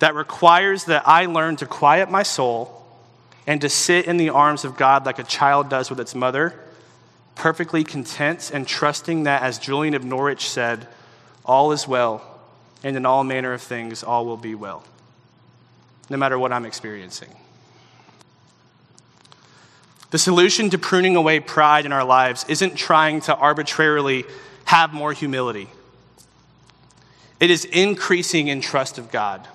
that 0.00 0.14
requires 0.14 0.84
that 0.84 1.06
I 1.06 1.26
learn 1.26 1.56
to 1.56 1.66
quiet 1.66 2.10
my 2.10 2.22
soul 2.22 2.86
and 3.46 3.60
to 3.60 3.68
sit 3.68 4.06
in 4.06 4.16
the 4.16 4.30
arms 4.30 4.64
of 4.64 4.76
God 4.76 5.06
like 5.06 5.18
a 5.18 5.24
child 5.24 5.68
does 5.68 5.90
with 5.90 6.00
its 6.00 6.14
mother, 6.14 6.58
perfectly 7.34 7.84
content 7.84 8.50
and 8.52 8.66
trusting 8.66 9.24
that, 9.24 9.42
as 9.42 9.58
Julian 9.58 9.94
of 9.94 10.04
Norwich 10.04 10.48
said, 10.48 10.86
all 11.44 11.72
is 11.72 11.88
well, 11.88 12.22
and 12.82 12.96
in 12.96 13.06
all 13.06 13.24
manner 13.24 13.52
of 13.52 13.62
things, 13.62 14.02
all 14.02 14.26
will 14.26 14.36
be 14.36 14.54
well, 14.54 14.84
no 16.10 16.16
matter 16.16 16.38
what 16.38 16.52
I'm 16.52 16.66
experiencing. 16.66 17.34
The 20.10 20.18
solution 20.18 20.70
to 20.70 20.78
pruning 20.78 21.16
away 21.16 21.40
pride 21.40 21.84
in 21.84 21.92
our 21.92 22.04
lives 22.04 22.44
isn't 22.48 22.76
trying 22.76 23.20
to 23.22 23.36
arbitrarily 23.36 24.24
have 24.64 24.92
more 24.92 25.12
humility, 25.12 25.68
it 27.40 27.50
is 27.50 27.64
increasing 27.64 28.48
in 28.48 28.60
trust 28.60 28.98
of 28.98 29.10
God. 29.10 29.46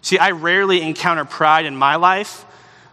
See, 0.00 0.18
I 0.18 0.30
rarely 0.30 0.82
encounter 0.82 1.24
pride 1.24 1.66
in 1.66 1.76
my 1.76 1.96
life 1.96 2.44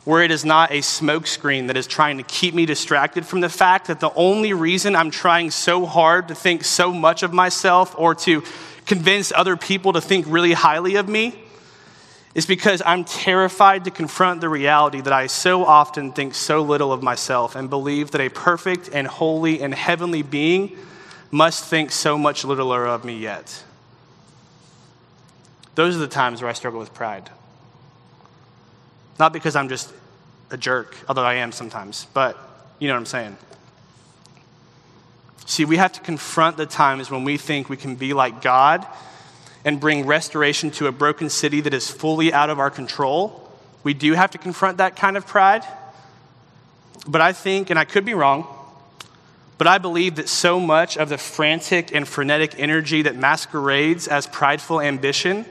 where 0.03 0.21
it 0.21 0.31
is 0.31 0.43
not 0.43 0.71
a 0.71 0.79
smokescreen 0.79 1.67
that 1.67 1.77
is 1.77 1.87
trying 1.87 2.17
to 2.17 2.23
keep 2.23 2.53
me 2.53 2.65
distracted 2.65 3.25
from 3.25 3.39
the 3.39 3.49
fact 3.49 3.87
that 3.87 3.99
the 3.99 4.11
only 4.15 4.51
reason 4.51 4.95
I'm 4.95 5.11
trying 5.11 5.49
so 5.51 5.85
hard 5.85 6.27
to 6.27 6.35
think 6.35 6.63
so 6.63 6.91
much 6.91 7.23
of 7.23 7.31
myself 7.31 7.95
or 7.97 8.15
to 8.15 8.43
convince 8.85 9.31
other 9.31 9.55
people 9.55 9.93
to 9.93 10.01
think 10.01 10.25
really 10.27 10.51
highly 10.51 10.95
of 10.95 11.07
me 11.07 11.42
is 12.35 12.45
because 12.45 12.81
I'm 12.85 13.03
terrified 13.03 13.83
to 13.85 13.91
confront 13.91 14.41
the 14.41 14.49
reality 14.49 15.01
that 15.01 15.13
I 15.13 15.27
so 15.27 15.65
often 15.65 16.11
think 16.11 16.33
so 16.33 16.61
little 16.61 16.91
of 16.91 17.03
myself 17.03 17.55
and 17.55 17.69
believe 17.69 18.11
that 18.11 18.21
a 18.21 18.29
perfect 18.29 18.89
and 18.91 19.05
holy 19.05 19.61
and 19.61 19.73
heavenly 19.73 20.23
being 20.23 20.75
must 21.29 21.65
think 21.65 21.91
so 21.91 22.17
much 22.17 22.43
littler 22.43 22.85
of 22.87 23.05
me 23.05 23.17
yet. 23.17 23.63
Those 25.75 25.95
are 25.95 25.99
the 25.99 26.07
times 26.07 26.41
where 26.41 26.49
I 26.49 26.53
struggle 26.53 26.79
with 26.79 26.93
pride. 26.93 27.29
Not 29.19 29.31
because 29.31 29.55
I'm 29.55 29.69
just 29.69 29.93
a 30.49 30.57
jerk, 30.57 30.95
although 31.07 31.23
I 31.23 31.35
am 31.35 31.51
sometimes, 31.51 32.07
but 32.13 32.37
you 32.79 32.87
know 32.87 32.95
what 32.95 32.99
I'm 32.99 33.05
saying. 33.05 33.37
See, 35.45 35.65
we 35.65 35.77
have 35.77 35.91
to 35.93 36.01
confront 36.01 36.57
the 36.57 36.65
times 36.65 37.11
when 37.11 37.23
we 37.23 37.37
think 37.37 37.69
we 37.69 37.77
can 37.77 37.95
be 37.95 38.13
like 38.13 38.41
God 38.41 38.87
and 39.65 39.79
bring 39.79 40.05
restoration 40.05 40.71
to 40.71 40.87
a 40.87 40.91
broken 40.91 41.29
city 41.29 41.61
that 41.61 41.73
is 41.73 41.89
fully 41.89 42.33
out 42.33 42.49
of 42.49 42.59
our 42.59 42.69
control. 42.69 43.51
We 43.83 43.93
do 43.93 44.13
have 44.13 44.31
to 44.31 44.37
confront 44.37 44.77
that 44.77 44.95
kind 44.95 45.17
of 45.17 45.25
pride. 45.25 45.63
But 47.07 47.21
I 47.21 47.33
think, 47.33 47.69
and 47.69 47.77
I 47.77 47.85
could 47.85 48.05
be 48.05 48.13
wrong, 48.13 48.47
but 49.57 49.67
I 49.67 49.77
believe 49.77 50.15
that 50.15 50.29
so 50.29 50.59
much 50.59 50.97
of 50.97 51.09
the 51.09 51.17
frantic 51.17 51.93
and 51.93 52.07
frenetic 52.07 52.59
energy 52.59 53.03
that 53.03 53.15
masquerades 53.15 54.07
as 54.07 54.27
prideful 54.27 54.81
ambition 54.81 55.45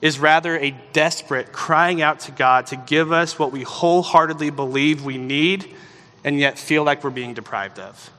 is 0.00 0.18
rather 0.18 0.58
a 0.58 0.70
desperate 0.92 1.50
crying 1.52 2.02
out 2.02 2.20
to 2.20 2.32
God 2.32 2.66
to 2.66 2.76
give 2.76 3.10
us 3.10 3.38
what 3.38 3.52
we 3.52 3.62
wholeheartedly 3.62 4.50
believe 4.50 5.04
we 5.04 5.16
need 5.16 5.74
and 6.22 6.38
yet 6.38 6.58
feel 6.58 6.84
like 6.84 7.02
we're 7.02 7.10
being 7.10 7.34
deprived 7.34 7.78
of. 7.78 8.10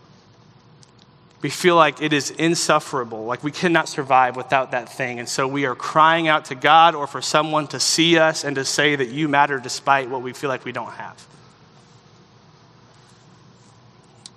We 1.45 1.51
feel 1.51 1.75
like 1.75 2.01
it 2.01 2.12
is 2.12 2.31
insufferable, 2.31 3.25
like 3.25 3.43
we 3.43 3.51
cannot 3.51 3.88
survive 3.88 4.36
without 4.36 4.71
that 4.71 4.89
thing. 4.91 5.19
And 5.19 5.29
so 5.29 5.47
we 5.47 5.67
are 5.67 5.75
crying 5.75 6.27
out 6.27 6.45
to 6.45 6.55
God 6.55 6.95
or 6.95 7.05
for 7.05 7.21
someone 7.21 7.67
to 7.67 7.79
see 7.79 8.17
us 8.17 8.43
and 8.43 8.55
to 8.55 8.65
say 8.65 8.95
that 8.95 9.10
you 9.10 9.27
matter 9.27 9.60
despite 9.60 10.10
what 10.10 10.23
we 10.23 10.34
feel 10.34 10.49
like 10.49 10.65
we 10.65 10.71
don't 10.71 10.93
have. 10.93 11.27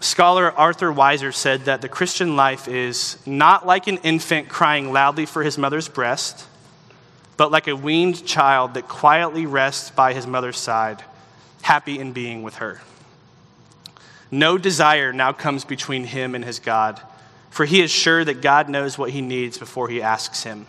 Scholar 0.00 0.52
Arthur 0.52 0.92
Weiser 0.92 1.32
said 1.32 1.64
that 1.64 1.80
the 1.80 1.88
Christian 1.88 2.36
life 2.36 2.68
is 2.68 3.16
not 3.24 3.66
like 3.66 3.86
an 3.86 3.96
infant 4.02 4.50
crying 4.50 4.92
loudly 4.92 5.24
for 5.24 5.42
his 5.42 5.56
mother's 5.56 5.88
breast, 5.88 6.46
but 7.38 7.50
like 7.50 7.68
a 7.68 7.74
weaned 7.74 8.26
child 8.26 8.74
that 8.74 8.86
quietly 8.86 9.46
rests 9.46 9.88
by 9.88 10.12
his 10.12 10.26
mother's 10.26 10.58
side, 10.58 11.02
happy 11.62 11.98
in 11.98 12.12
being 12.12 12.42
with 12.42 12.56
her. 12.56 12.82
No 14.30 14.58
desire 14.58 15.12
now 15.12 15.32
comes 15.32 15.64
between 15.64 16.04
him 16.04 16.34
and 16.34 16.44
his 16.44 16.58
God, 16.58 17.00
for 17.50 17.64
he 17.64 17.80
is 17.80 17.90
sure 17.90 18.24
that 18.24 18.42
God 18.42 18.68
knows 18.68 18.98
what 18.98 19.10
he 19.10 19.20
needs 19.20 19.58
before 19.58 19.88
he 19.88 20.02
asks 20.02 20.42
him. 20.42 20.66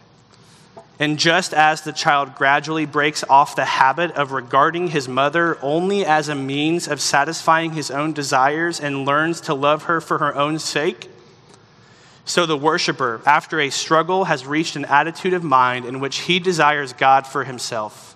And 0.98 1.18
just 1.18 1.54
as 1.54 1.82
the 1.82 1.94
child 1.94 2.36
gradually 2.36 2.86
breaks 2.86 3.24
off 3.30 3.56
the 3.56 3.66
habit 3.66 4.12
of 4.12 4.34
regarding 4.34 4.90
his 4.90 5.08
mother 5.08 5.58
only 5.62 6.06
as 6.06 6.28
a 6.28 6.36
means 6.36 6.88
of 6.88 7.00
satisfying 7.00 7.72
his 7.72 7.90
own 7.90 8.12
desires 8.12 8.82
and 8.82 9.06
learns 9.06 9.40
to 9.42 9.54
love 9.54 9.84
her 9.84 10.02
for 10.02 10.18
her 10.18 10.36
own 10.36 10.60
sake, 10.60 11.10
so 12.26 12.46
the 12.46 12.58
worshiper, 12.58 13.22
after 13.26 13.60
a 13.60 13.72
struggle, 13.72 14.26
has 14.26 14.46
reached 14.46 14.76
an 14.76 14.86
attitude 14.86 15.34
of 15.34 15.44
mind 15.44 15.86
in 15.86 16.00
which 16.00 16.20
he 16.20 16.38
desires 16.38 16.94
God 16.94 17.26
for 17.26 17.44
himself 17.44 18.16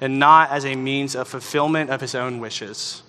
and 0.00 0.18
not 0.18 0.50
as 0.50 0.64
a 0.64 0.74
means 0.74 1.14
of 1.14 1.28
fulfillment 1.28 1.90
of 1.90 2.00
his 2.00 2.14
own 2.14 2.38
wishes. 2.38 3.02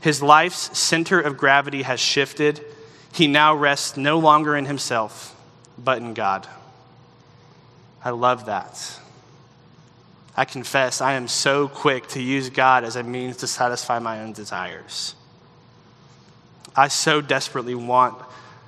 His 0.00 0.22
life's 0.22 0.78
center 0.78 1.20
of 1.20 1.36
gravity 1.36 1.82
has 1.82 2.00
shifted. 2.00 2.64
He 3.12 3.26
now 3.26 3.54
rests 3.54 3.96
no 3.96 4.18
longer 4.18 4.56
in 4.56 4.66
himself, 4.66 5.34
but 5.76 5.98
in 5.98 6.14
God. 6.14 6.46
I 8.04 8.10
love 8.10 8.46
that. 8.46 9.00
I 10.36 10.44
confess 10.44 11.00
I 11.00 11.14
am 11.14 11.26
so 11.26 11.66
quick 11.66 12.06
to 12.08 12.22
use 12.22 12.48
God 12.48 12.84
as 12.84 12.94
a 12.94 13.02
means 13.02 13.38
to 13.38 13.48
satisfy 13.48 13.98
my 13.98 14.20
own 14.20 14.32
desires. 14.32 15.16
I 16.76 16.86
so 16.86 17.20
desperately 17.20 17.74
want 17.74 18.22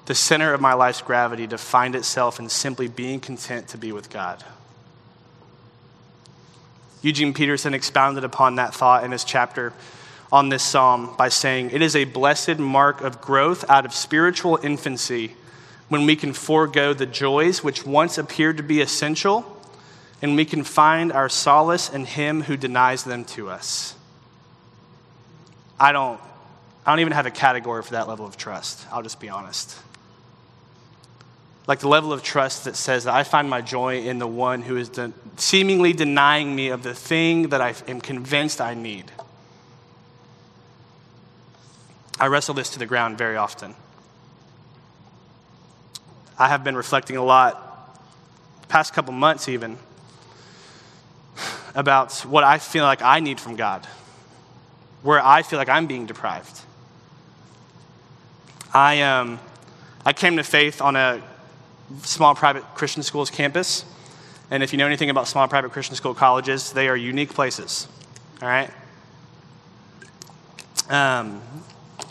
the 0.06 0.16
center 0.16 0.52
of 0.52 0.60
my 0.60 0.74
life's 0.74 1.00
gravity 1.00 1.46
to 1.46 1.56
find 1.56 1.94
itself 1.94 2.40
in 2.40 2.48
simply 2.48 2.88
being 2.88 3.20
content 3.20 3.68
to 3.68 3.78
be 3.78 3.92
with 3.92 4.10
God. 4.10 4.42
Eugene 7.02 7.32
Peterson 7.32 7.72
expounded 7.72 8.24
upon 8.24 8.56
that 8.56 8.74
thought 8.74 9.04
in 9.04 9.12
his 9.12 9.22
chapter 9.22 9.72
on 10.32 10.48
this 10.48 10.62
psalm 10.62 11.14
by 11.16 11.28
saying, 11.28 11.70
It 11.70 11.82
is 11.82 11.96
a 11.96 12.04
blessed 12.04 12.58
mark 12.58 13.00
of 13.00 13.20
growth 13.20 13.68
out 13.68 13.84
of 13.84 13.92
spiritual 13.92 14.58
infancy 14.62 15.34
when 15.88 16.06
we 16.06 16.16
can 16.16 16.32
forego 16.32 16.94
the 16.94 17.06
joys 17.06 17.64
which 17.64 17.84
once 17.84 18.16
appeared 18.16 18.56
to 18.56 18.62
be 18.62 18.80
essential 18.80 19.56
and 20.22 20.36
we 20.36 20.44
can 20.44 20.62
find 20.64 21.12
our 21.12 21.28
solace 21.28 21.90
in 21.90 22.04
him 22.04 22.42
who 22.42 22.56
denies 22.56 23.04
them 23.04 23.24
to 23.24 23.48
us. 23.48 23.94
I 25.78 25.92
don't, 25.92 26.20
I 26.84 26.92
don't 26.92 27.00
even 27.00 27.14
have 27.14 27.26
a 27.26 27.30
category 27.30 27.82
for 27.82 27.92
that 27.92 28.06
level 28.06 28.26
of 28.26 28.36
trust. 28.36 28.86
I'll 28.92 29.02
just 29.02 29.18
be 29.18 29.30
honest. 29.30 29.76
Like 31.66 31.80
the 31.80 31.88
level 31.88 32.12
of 32.12 32.22
trust 32.22 32.64
that 32.64 32.76
says 32.76 33.04
that 33.04 33.14
I 33.14 33.22
find 33.22 33.48
my 33.48 33.60
joy 33.60 34.00
in 34.00 34.18
the 34.18 34.26
one 34.26 34.62
who 34.62 34.76
is 34.76 34.90
de- 34.90 35.12
seemingly 35.36 35.92
denying 35.92 36.54
me 36.54 36.68
of 36.68 36.82
the 36.82 36.94
thing 36.94 37.48
that 37.48 37.60
I 37.60 37.74
am 37.88 38.00
convinced 38.00 38.60
I 38.60 38.74
need. 38.74 39.10
I 42.20 42.26
wrestle 42.26 42.52
this 42.54 42.68
to 42.70 42.78
the 42.78 42.84
ground 42.84 43.16
very 43.16 43.36
often. 43.36 43.74
I 46.38 46.48
have 46.48 46.62
been 46.62 46.76
reflecting 46.76 47.16
a 47.16 47.24
lot, 47.24 47.98
past 48.68 48.92
couple 48.92 49.14
months 49.14 49.48
even, 49.48 49.78
about 51.74 52.12
what 52.26 52.44
I 52.44 52.58
feel 52.58 52.84
like 52.84 53.00
I 53.00 53.20
need 53.20 53.40
from 53.40 53.56
God, 53.56 53.86
where 55.02 55.24
I 55.24 55.40
feel 55.40 55.58
like 55.58 55.70
I'm 55.70 55.86
being 55.86 56.04
deprived. 56.04 56.60
I, 58.74 59.00
um, 59.00 59.40
I 60.04 60.12
came 60.12 60.36
to 60.36 60.44
faith 60.44 60.82
on 60.82 60.96
a 60.96 61.22
small 62.02 62.34
private 62.34 62.64
Christian 62.74 63.02
school's 63.02 63.30
campus. 63.30 63.86
And 64.50 64.62
if 64.62 64.74
you 64.74 64.78
know 64.78 64.86
anything 64.86 65.08
about 65.08 65.26
small 65.26 65.48
private 65.48 65.72
Christian 65.72 65.96
school 65.96 66.14
colleges, 66.14 66.72
they 66.72 66.88
are 66.88 66.96
unique 66.96 67.32
places. 67.32 67.88
All 68.42 68.48
right? 68.48 68.70
Um, 70.90 71.40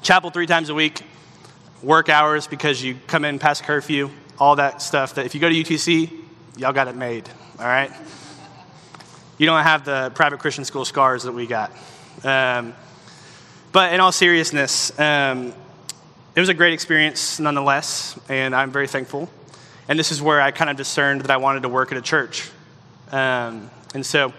chapel 0.02 0.30
three 0.30 0.46
times 0.46 0.70
a 0.70 0.74
week, 0.74 1.02
work 1.82 2.10
hours 2.10 2.48
because 2.48 2.84
you 2.84 2.98
come 3.08 3.26
in 3.26 3.40
past 3.40 3.64
curfew, 3.64 4.10
all 4.38 4.56
that 4.56 4.82
stuff 4.82 5.16
that 5.16 5.26
if 5.26 5.36
you 5.36 5.42
go 5.42 5.50
to 5.50 5.56
UTC, 5.56 6.12
y'all 6.58 6.74
got 6.74 6.88
it 6.88 6.96
made. 6.96 7.30
All 7.60 7.66
right? 7.66 7.92
You 9.38 9.46
don't 9.46 9.62
have 9.64 9.86
the 9.86 10.12
private 10.16 10.40
Christian 10.40 10.66
school 10.66 10.86
scars 10.86 11.24
that 11.24 11.32
we 11.32 11.48
got. 11.48 11.72
Um, 12.24 12.74
but 13.72 13.94
in 13.94 14.00
all 14.00 14.12
seriousness, 14.12 14.98
um, 15.00 15.54
it 16.36 16.40
was 16.40 16.50
a 16.50 16.54
great 16.54 16.74
experience 16.74 17.40
nonetheless, 17.40 18.20
and 18.30 18.56
I'm 18.56 18.72
very 18.72 18.88
thankful. 18.88 19.30
And 19.88 19.98
this 19.98 20.12
is 20.12 20.22
where 20.22 20.42
I 20.42 20.52
kind 20.52 20.70
of 20.70 20.78
discerned 20.78 21.22
that 21.22 21.32
I 21.32 21.38
wanted 21.38 21.64
to 21.64 21.70
work 21.70 21.92
at 21.92 21.98
a 21.98 22.02
church. 22.02 22.50
Um, 23.12 23.70
and 23.94 24.06
so, 24.06 24.34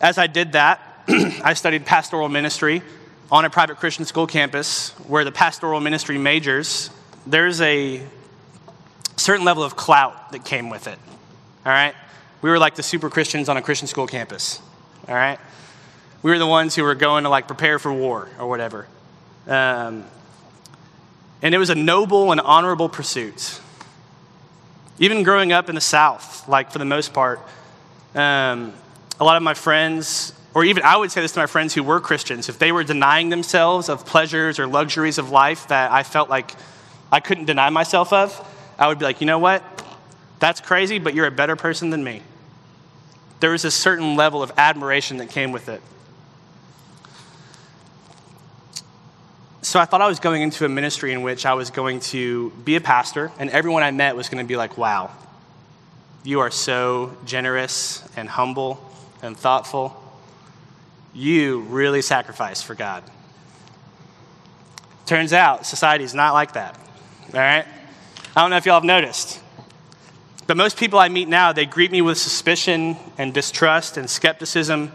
as 0.00 0.18
I 0.18 0.26
did 0.26 0.52
that, 0.52 0.80
I 1.08 1.54
studied 1.54 1.86
pastoral 1.86 2.28
ministry 2.28 2.82
on 3.30 3.44
a 3.44 3.50
private 3.50 3.78
Christian 3.78 4.04
school 4.04 4.26
campus 4.26 4.90
where 5.08 5.24
the 5.24 5.32
pastoral 5.32 5.80
ministry 5.80 6.18
majors, 6.18 6.90
there's 7.26 7.60
a 7.60 8.02
certain 9.16 9.44
level 9.44 9.64
of 9.64 9.76
clout 9.76 10.32
that 10.32 10.44
came 10.44 10.70
with 10.70 10.86
it. 10.86 10.98
All 11.64 11.72
right? 11.72 11.94
We 12.42 12.50
were 12.50 12.58
like 12.58 12.76
the 12.76 12.82
super 12.82 13.10
Christians 13.10 13.48
on 13.48 13.56
a 13.56 13.62
Christian 13.62 13.88
school 13.88 14.06
campus. 14.06 14.60
All 15.08 15.14
right? 15.14 15.38
We 16.22 16.30
were 16.30 16.38
the 16.38 16.46
ones 16.46 16.74
who 16.76 16.84
were 16.84 16.94
going 16.94 17.24
to 17.24 17.30
like 17.30 17.46
prepare 17.46 17.78
for 17.78 17.92
war 17.92 18.28
or 18.38 18.48
whatever. 18.48 18.86
Um, 19.46 20.04
and 21.42 21.54
it 21.54 21.58
was 21.58 21.70
a 21.70 21.74
noble 21.74 22.32
and 22.32 22.40
honorable 22.40 22.88
pursuit. 22.88 23.60
Even 24.98 25.22
growing 25.24 25.52
up 25.52 25.68
in 25.68 25.74
the 25.74 25.80
South, 25.80 26.48
like 26.48 26.70
for 26.70 26.78
the 26.78 26.84
most 26.84 27.12
part, 27.12 27.40
um, 28.14 28.72
a 29.20 29.24
lot 29.24 29.36
of 29.36 29.42
my 29.42 29.54
friends, 29.54 30.32
or 30.56 30.64
even 30.64 30.82
I 30.84 30.96
would 30.96 31.12
say 31.12 31.20
this 31.20 31.32
to 31.32 31.40
my 31.40 31.46
friends 31.46 31.74
who 31.74 31.82
were 31.82 32.00
Christians, 32.00 32.48
if 32.48 32.58
they 32.58 32.72
were 32.72 32.82
denying 32.82 33.28
themselves 33.28 33.90
of 33.90 34.06
pleasures 34.06 34.58
or 34.58 34.66
luxuries 34.66 35.18
of 35.18 35.28
life 35.28 35.68
that 35.68 35.92
I 35.92 36.02
felt 36.02 36.30
like 36.30 36.54
I 37.12 37.20
couldn't 37.20 37.44
deny 37.44 37.68
myself 37.68 38.10
of, 38.10 38.32
I 38.78 38.88
would 38.88 38.98
be 38.98 39.04
like, 39.04 39.20
you 39.20 39.26
know 39.26 39.38
what? 39.38 39.62
That's 40.38 40.62
crazy, 40.62 40.98
but 40.98 41.12
you're 41.12 41.26
a 41.26 41.30
better 41.30 41.56
person 41.56 41.90
than 41.90 42.02
me. 42.02 42.22
There 43.40 43.50
was 43.50 43.66
a 43.66 43.70
certain 43.70 44.16
level 44.16 44.42
of 44.42 44.50
admiration 44.56 45.18
that 45.18 45.28
came 45.28 45.52
with 45.52 45.68
it. 45.68 45.82
So 49.60 49.78
I 49.78 49.84
thought 49.84 50.00
I 50.00 50.08
was 50.08 50.20
going 50.20 50.40
into 50.40 50.64
a 50.64 50.70
ministry 50.70 51.12
in 51.12 51.20
which 51.20 51.44
I 51.44 51.52
was 51.52 51.68
going 51.68 52.00
to 52.00 52.48
be 52.64 52.76
a 52.76 52.80
pastor, 52.80 53.30
and 53.38 53.50
everyone 53.50 53.82
I 53.82 53.90
met 53.90 54.16
was 54.16 54.30
going 54.30 54.42
to 54.42 54.48
be 54.48 54.56
like, 54.56 54.78
wow, 54.78 55.10
you 56.24 56.40
are 56.40 56.50
so 56.50 57.14
generous 57.26 58.02
and 58.16 58.26
humble 58.26 58.80
and 59.20 59.36
thoughtful. 59.36 60.04
You 61.16 61.60
really 61.60 62.02
sacrifice 62.02 62.60
for 62.60 62.74
God. 62.74 63.02
Turns 65.06 65.32
out 65.32 65.64
society 65.64 66.04
is 66.04 66.12
not 66.12 66.34
like 66.34 66.52
that. 66.52 66.78
All 67.32 67.40
right? 67.40 67.64
I 68.36 68.40
don't 68.42 68.50
know 68.50 68.58
if 68.58 68.66
y'all 68.66 68.74
have 68.74 68.84
noticed. 68.84 69.40
But 70.46 70.58
most 70.58 70.76
people 70.76 70.98
I 70.98 71.08
meet 71.08 71.26
now, 71.26 71.54
they 71.54 71.64
greet 71.64 71.90
me 71.90 72.02
with 72.02 72.18
suspicion 72.18 72.98
and 73.16 73.32
distrust 73.32 73.96
and 73.96 74.10
skepticism. 74.10 74.92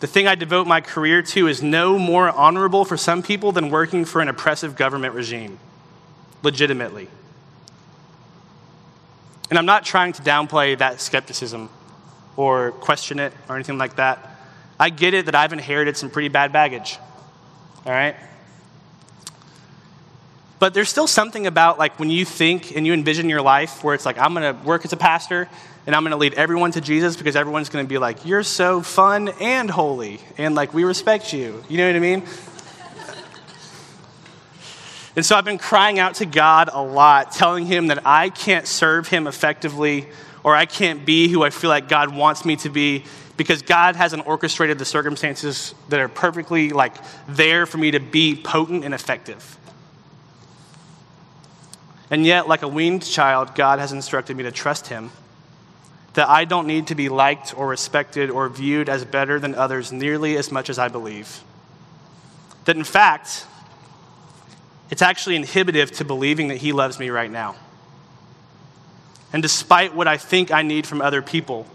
The 0.00 0.06
thing 0.06 0.26
I 0.26 0.34
devote 0.34 0.66
my 0.66 0.82
career 0.82 1.22
to 1.22 1.48
is 1.48 1.62
no 1.62 1.98
more 1.98 2.28
honorable 2.28 2.84
for 2.84 2.98
some 2.98 3.22
people 3.22 3.50
than 3.50 3.70
working 3.70 4.04
for 4.04 4.20
an 4.20 4.28
oppressive 4.28 4.76
government 4.76 5.14
regime, 5.14 5.58
legitimately. 6.42 7.08
And 9.48 9.58
I'm 9.58 9.66
not 9.66 9.86
trying 9.86 10.12
to 10.12 10.22
downplay 10.22 10.76
that 10.76 11.00
skepticism 11.00 11.70
or 12.36 12.72
question 12.72 13.18
it 13.18 13.32
or 13.48 13.54
anything 13.54 13.78
like 13.78 13.96
that. 13.96 14.29
I 14.80 14.88
get 14.88 15.12
it 15.12 15.26
that 15.26 15.34
I've 15.34 15.52
inherited 15.52 15.98
some 15.98 16.08
pretty 16.08 16.28
bad 16.28 16.54
baggage, 16.54 16.98
all 17.84 17.92
right? 17.92 18.16
But 20.58 20.72
there's 20.72 20.88
still 20.88 21.06
something 21.06 21.46
about 21.46 21.78
like 21.78 21.98
when 21.98 22.08
you 22.08 22.24
think 22.24 22.74
and 22.74 22.86
you 22.86 22.94
envision 22.94 23.28
your 23.28 23.42
life 23.42 23.84
where 23.84 23.94
it's 23.94 24.06
like, 24.06 24.18
I'm 24.18 24.32
going 24.32 24.56
to 24.56 24.64
work 24.64 24.86
as 24.86 24.94
a 24.94 24.96
pastor 24.96 25.50
and 25.86 25.94
I'm 25.94 26.02
going 26.02 26.12
to 26.12 26.16
lead 26.16 26.32
everyone 26.32 26.70
to 26.72 26.80
Jesus 26.80 27.14
because 27.14 27.36
everyone's 27.36 27.68
going 27.68 27.84
to 27.84 27.88
be 27.88 27.98
like, 27.98 28.24
you're 28.24 28.42
so 28.42 28.80
fun 28.80 29.28
and 29.40 29.70
holy. 29.70 30.18
And 30.38 30.54
like, 30.54 30.72
we 30.72 30.84
respect 30.84 31.34
you. 31.34 31.62
You 31.68 31.76
know 31.76 31.86
what 31.86 31.96
I 31.96 31.98
mean? 31.98 32.22
And 35.16 35.26
so 35.26 35.36
I've 35.36 35.44
been 35.44 35.58
crying 35.58 35.98
out 35.98 36.14
to 36.16 36.26
God 36.26 36.70
a 36.72 36.82
lot, 36.82 37.32
telling 37.32 37.66
him 37.66 37.88
that 37.88 38.06
I 38.06 38.30
can't 38.30 38.66
serve 38.66 39.08
him 39.08 39.26
effectively 39.26 40.08
or 40.42 40.56
I 40.56 40.64
can't 40.64 41.04
be 41.04 41.28
who 41.28 41.42
I 41.42 41.50
feel 41.50 41.68
like 41.68 41.88
God 41.88 42.14
wants 42.14 42.46
me 42.46 42.56
to 42.56 42.70
be 42.70 43.04
because 43.36 43.62
God 43.62 43.96
hasn't 43.96 44.26
orchestrated 44.26 44.78
the 44.78 44.84
circumstances 44.84 45.74
that 45.88 46.00
are 46.00 46.08
perfectly 46.08 46.70
like 46.70 46.94
there 47.28 47.66
for 47.66 47.78
me 47.78 47.92
to 47.92 48.00
be 48.00 48.36
potent 48.36 48.84
and 48.84 48.92
effective. 48.92 49.58
And 52.10 52.26
yet, 52.26 52.48
like 52.48 52.62
a 52.62 52.68
weaned 52.68 53.04
child, 53.04 53.54
God 53.54 53.78
has 53.78 53.92
instructed 53.92 54.36
me 54.36 54.42
to 54.42 54.50
trust 54.50 54.88
Him. 54.88 55.10
That 56.14 56.28
I 56.28 56.44
don't 56.44 56.66
need 56.66 56.88
to 56.88 56.96
be 56.96 57.08
liked 57.08 57.56
or 57.56 57.68
respected 57.68 58.30
or 58.30 58.48
viewed 58.48 58.88
as 58.88 59.04
better 59.04 59.38
than 59.38 59.54
others 59.54 59.92
nearly 59.92 60.36
as 60.36 60.50
much 60.50 60.68
as 60.68 60.78
I 60.78 60.88
believe. 60.88 61.42
That 62.64 62.76
in 62.76 62.84
fact, 62.84 63.46
it's 64.90 65.02
actually 65.02 65.36
inhibitive 65.36 65.92
to 65.92 66.04
believing 66.04 66.48
that 66.48 66.56
He 66.56 66.72
loves 66.72 66.98
me 66.98 67.10
right 67.10 67.30
now. 67.30 67.54
And 69.32 69.40
despite 69.40 69.94
what 69.94 70.08
I 70.08 70.16
think 70.16 70.50
I 70.50 70.62
need 70.62 70.88
from 70.88 71.00
other 71.00 71.22
people, 71.22 71.66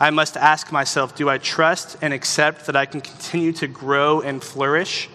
I 0.00 0.10
must 0.10 0.36
ask 0.36 0.72
myself 0.72 1.14
do 1.14 1.28
I 1.28 1.38
trust 1.38 1.96
and 2.02 2.12
accept 2.12 2.66
that 2.66 2.76
I 2.76 2.86
can 2.86 3.00
continue 3.00 3.52
to 3.54 3.66
grow 3.66 4.20
and 4.20 4.42
flourish 4.42 5.08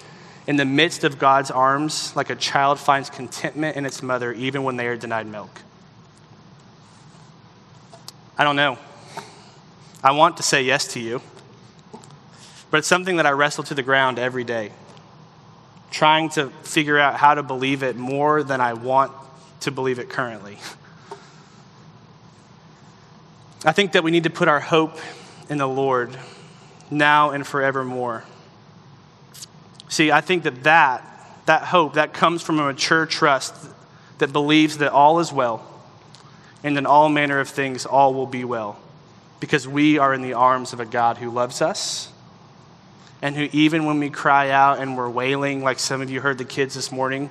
in 0.48 0.56
the 0.56 0.66
midst 0.66 1.04
of 1.04 1.20
God's 1.20 1.52
arms, 1.52 2.16
like 2.16 2.30
a 2.30 2.36
child 2.36 2.80
finds 2.80 3.10
contentment 3.10 3.78
in 3.78 3.86
its 3.86 4.02
mother, 4.02 4.34
even 4.34 4.64
when 4.64 4.78
they 4.78 4.88
are 4.88 4.98
denied 4.98 5.28
milk? 5.28 5.62
I 8.38 8.44
don't 8.44 8.56
know. 8.56 8.80
I 10.04 10.12
want 10.12 10.38
to 10.38 10.44
say 10.44 10.64
yes 10.64 10.88
to 10.94 11.00
you, 11.00 11.22
but 12.72 12.78
it's 12.78 12.88
something 12.88 13.18
that 13.18 13.26
I 13.26 13.32
wrestle 13.32 13.66
to 13.66 13.76
the 13.76 13.84
ground 13.84 14.18
every 14.18 14.46
day, 14.46 14.72
trying 15.92 16.30
to 16.30 16.50
figure 16.64 16.98
out 16.98 17.16
how 17.16 17.36
to 17.36 17.44
believe 17.44 17.84
it 17.84 17.98
more 17.98 18.42
than 18.42 18.62
I 18.62 18.74
want 18.74 19.12
to 19.60 19.72
believe 19.72 20.00
it 20.00 20.10
currently. 20.10 20.58
I 23.66 23.74
think 23.74 23.92
that 23.92 24.04
we 24.04 24.12
need 24.12 24.24
to 24.24 24.30
put 24.30 24.48
our 24.48 24.62
hope 24.62 24.98
in 25.50 25.58
the 25.58 25.68
Lord 25.68 26.18
now 26.90 27.32
and 27.32 27.46
forevermore. 27.46 28.24
See, 29.90 30.12
I 30.12 30.22
think 30.22 30.44
that 30.44 30.64
that, 30.64 31.04
that 31.46 31.64
hope, 31.64 31.96
that 31.96 32.14
comes 32.14 32.42
from 32.42 32.60
a 32.60 32.64
mature 32.64 33.06
trust 33.06 33.54
that 34.20 34.32
believes 34.32 34.78
that 34.78 34.92
all 34.92 35.20
is 35.20 35.34
well 35.34 35.66
and 36.64 36.78
in 36.78 36.86
all 36.86 37.10
manner 37.10 37.40
of 37.40 37.50
things 37.50 37.86
all 37.86 38.14
will 38.14 38.28
be 38.28 38.44
well 38.44 38.80
because 39.40 39.68
we 39.68 39.98
are 39.98 40.14
in 40.14 40.22
the 40.22 40.34
arms 40.34 40.74
of 40.74 40.80
a 40.80 40.86
God 40.86 41.18
who 41.18 41.30
loves 41.30 41.62
us 41.62 42.12
and 43.22 43.36
who, 43.36 43.50
even 43.52 43.86
when 43.86 44.00
we 44.00 44.10
cry 44.10 44.50
out 44.52 44.80
and 44.80 44.96
we're 44.96 45.10
wailing, 45.10 45.64
like 45.64 45.80
some 45.80 46.02
of 46.02 46.10
you 46.10 46.22
heard 46.22 46.38
the 46.38 46.46
kids 46.46 46.76
this 46.76 46.92
morning, 46.92 47.30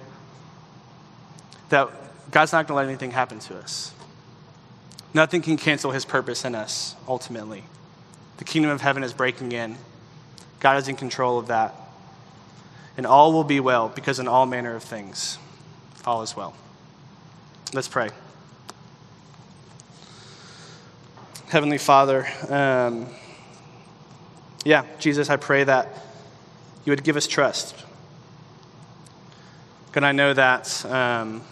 that 1.71 1.89
God's 2.31 2.53
not 2.53 2.67
going 2.67 2.75
to 2.75 2.75
let 2.75 2.87
anything 2.87 3.11
happen 3.11 3.39
to 3.41 3.57
us. 3.57 3.93
Nothing 5.15 5.43
can 5.43 5.57
cancel 5.57 5.91
his 5.91 6.05
purpose 6.05 6.45
in 6.45 6.55
us, 6.55 6.95
ultimately. 7.07 7.65
The 8.37 8.45
kingdom 8.45 8.71
of 8.71 8.81
heaven 8.81 9.03
is 9.03 9.13
breaking 9.13 9.53
in. 9.53 9.77
God 10.61 10.77
is 10.77 10.89
in 10.89 10.97
control 10.97 11.39
of 11.39 11.49
that 11.49 11.75
and 12.99 13.07
all 13.07 13.33
will 13.33 13.45
be 13.45 13.61
well, 13.61 13.89
because 13.89 14.19
in 14.19 14.27
all 14.27 14.45
manner 14.45 14.75
of 14.75 14.83
things, 14.83 15.39
all 16.05 16.21
is 16.23 16.37
well. 16.37 16.53
Let's 17.73 17.87
pray. 17.87 18.11
Heavenly 21.49 21.79
Father, 21.79 22.27
um, 22.49 23.07
yeah, 24.65 24.85
Jesus, 24.99 25.31
I 25.31 25.37
pray 25.37 25.63
that 25.63 25.95
you 26.85 26.91
would 26.91 27.05
give 27.05 27.17
us 27.17 27.29
trust. 27.29 27.77
God, 29.93 30.03
I 30.03 30.11
know 30.11 30.35
that 30.35 30.85
um, 30.87 31.43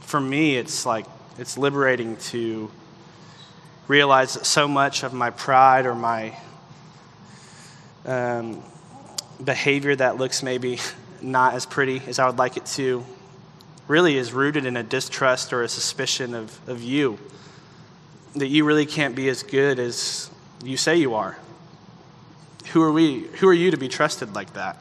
for 0.00 0.20
me, 0.20 0.56
it's 0.56 0.86
like, 0.86 1.04
it's 1.38 1.56
liberating 1.56 2.16
to 2.16 2.70
realize 3.86 4.34
that 4.34 4.44
so 4.44 4.66
much 4.66 5.04
of 5.04 5.12
my 5.12 5.30
pride 5.30 5.86
or 5.86 5.94
my 5.94 6.36
um, 8.04 8.62
behavior 9.42 9.94
that 9.94 10.16
looks 10.16 10.42
maybe 10.42 10.78
not 11.22 11.54
as 11.54 11.64
pretty 11.64 12.02
as 12.06 12.18
I 12.18 12.26
would 12.26 12.38
like 12.38 12.56
it 12.56 12.66
to 12.66 13.04
really 13.86 14.16
is 14.16 14.32
rooted 14.32 14.66
in 14.66 14.76
a 14.76 14.82
distrust 14.82 15.52
or 15.52 15.62
a 15.62 15.68
suspicion 15.68 16.34
of, 16.34 16.68
of 16.68 16.82
you. 16.82 17.18
That 18.34 18.48
you 18.48 18.64
really 18.64 18.84
can't 18.84 19.14
be 19.14 19.28
as 19.28 19.42
good 19.42 19.78
as 19.78 20.30
you 20.62 20.76
say 20.76 20.96
you 20.96 21.14
are. 21.14 21.38
Who 22.72 22.82
are 22.82 22.92
we? 22.92 23.20
Who 23.38 23.48
are 23.48 23.54
you 23.54 23.70
to 23.70 23.78
be 23.78 23.88
trusted 23.88 24.34
like 24.34 24.52
that? 24.52 24.76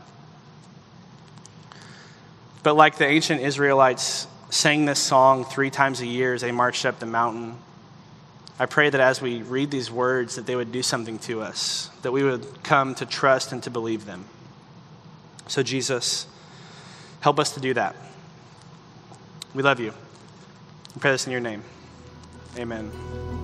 But 2.64 2.76
like 2.76 2.98
the 2.98 3.06
ancient 3.06 3.42
Israelites 3.42 4.28
sang 4.50 4.86
this 4.86 5.00
song 5.00 5.44
three 5.46 5.70
times 5.70 6.02
a 6.02 6.06
year 6.06 6.34
as 6.34 6.42
they 6.42 6.52
marched 6.52 6.86
up 6.86 7.00
the 7.00 7.06
mountain, 7.06 7.58
I 8.60 8.66
pray 8.66 8.90
that 8.90 9.00
as 9.00 9.22
we 9.22 9.44
read 9.44 9.70
these 9.70 9.92
words 9.92 10.36
that 10.36 10.46
they 10.46 10.56
would 10.56 10.72
do 10.72 10.82
something 10.82 11.20
to 11.20 11.42
us, 11.42 11.90
that 12.02 12.12
we 12.12 12.24
would 12.24 12.64
come 12.64 12.96
to 12.96 13.06
trust 13.06 13.52
and 13.52 13.62
to 13.64 13.70
believe 13.70 14.06
them. 14.06 14.26
So 15.48 15.62
Jesus, 15.62 16.28
help 17.20 17.40
us 17.40 17.54
to 17.54 17.60
do 17.60 17.74
that. 17.76 17.96
We 19.54 19.64
love 19.64 19.80
you. 19.80 19.94
We 20.96 21.00
pray 21.00 21.12
this 21.12 21.26
in 21.26 21.32
your 21.32 21.42
name. 21.42 21.64
Amen. 22.58 23.37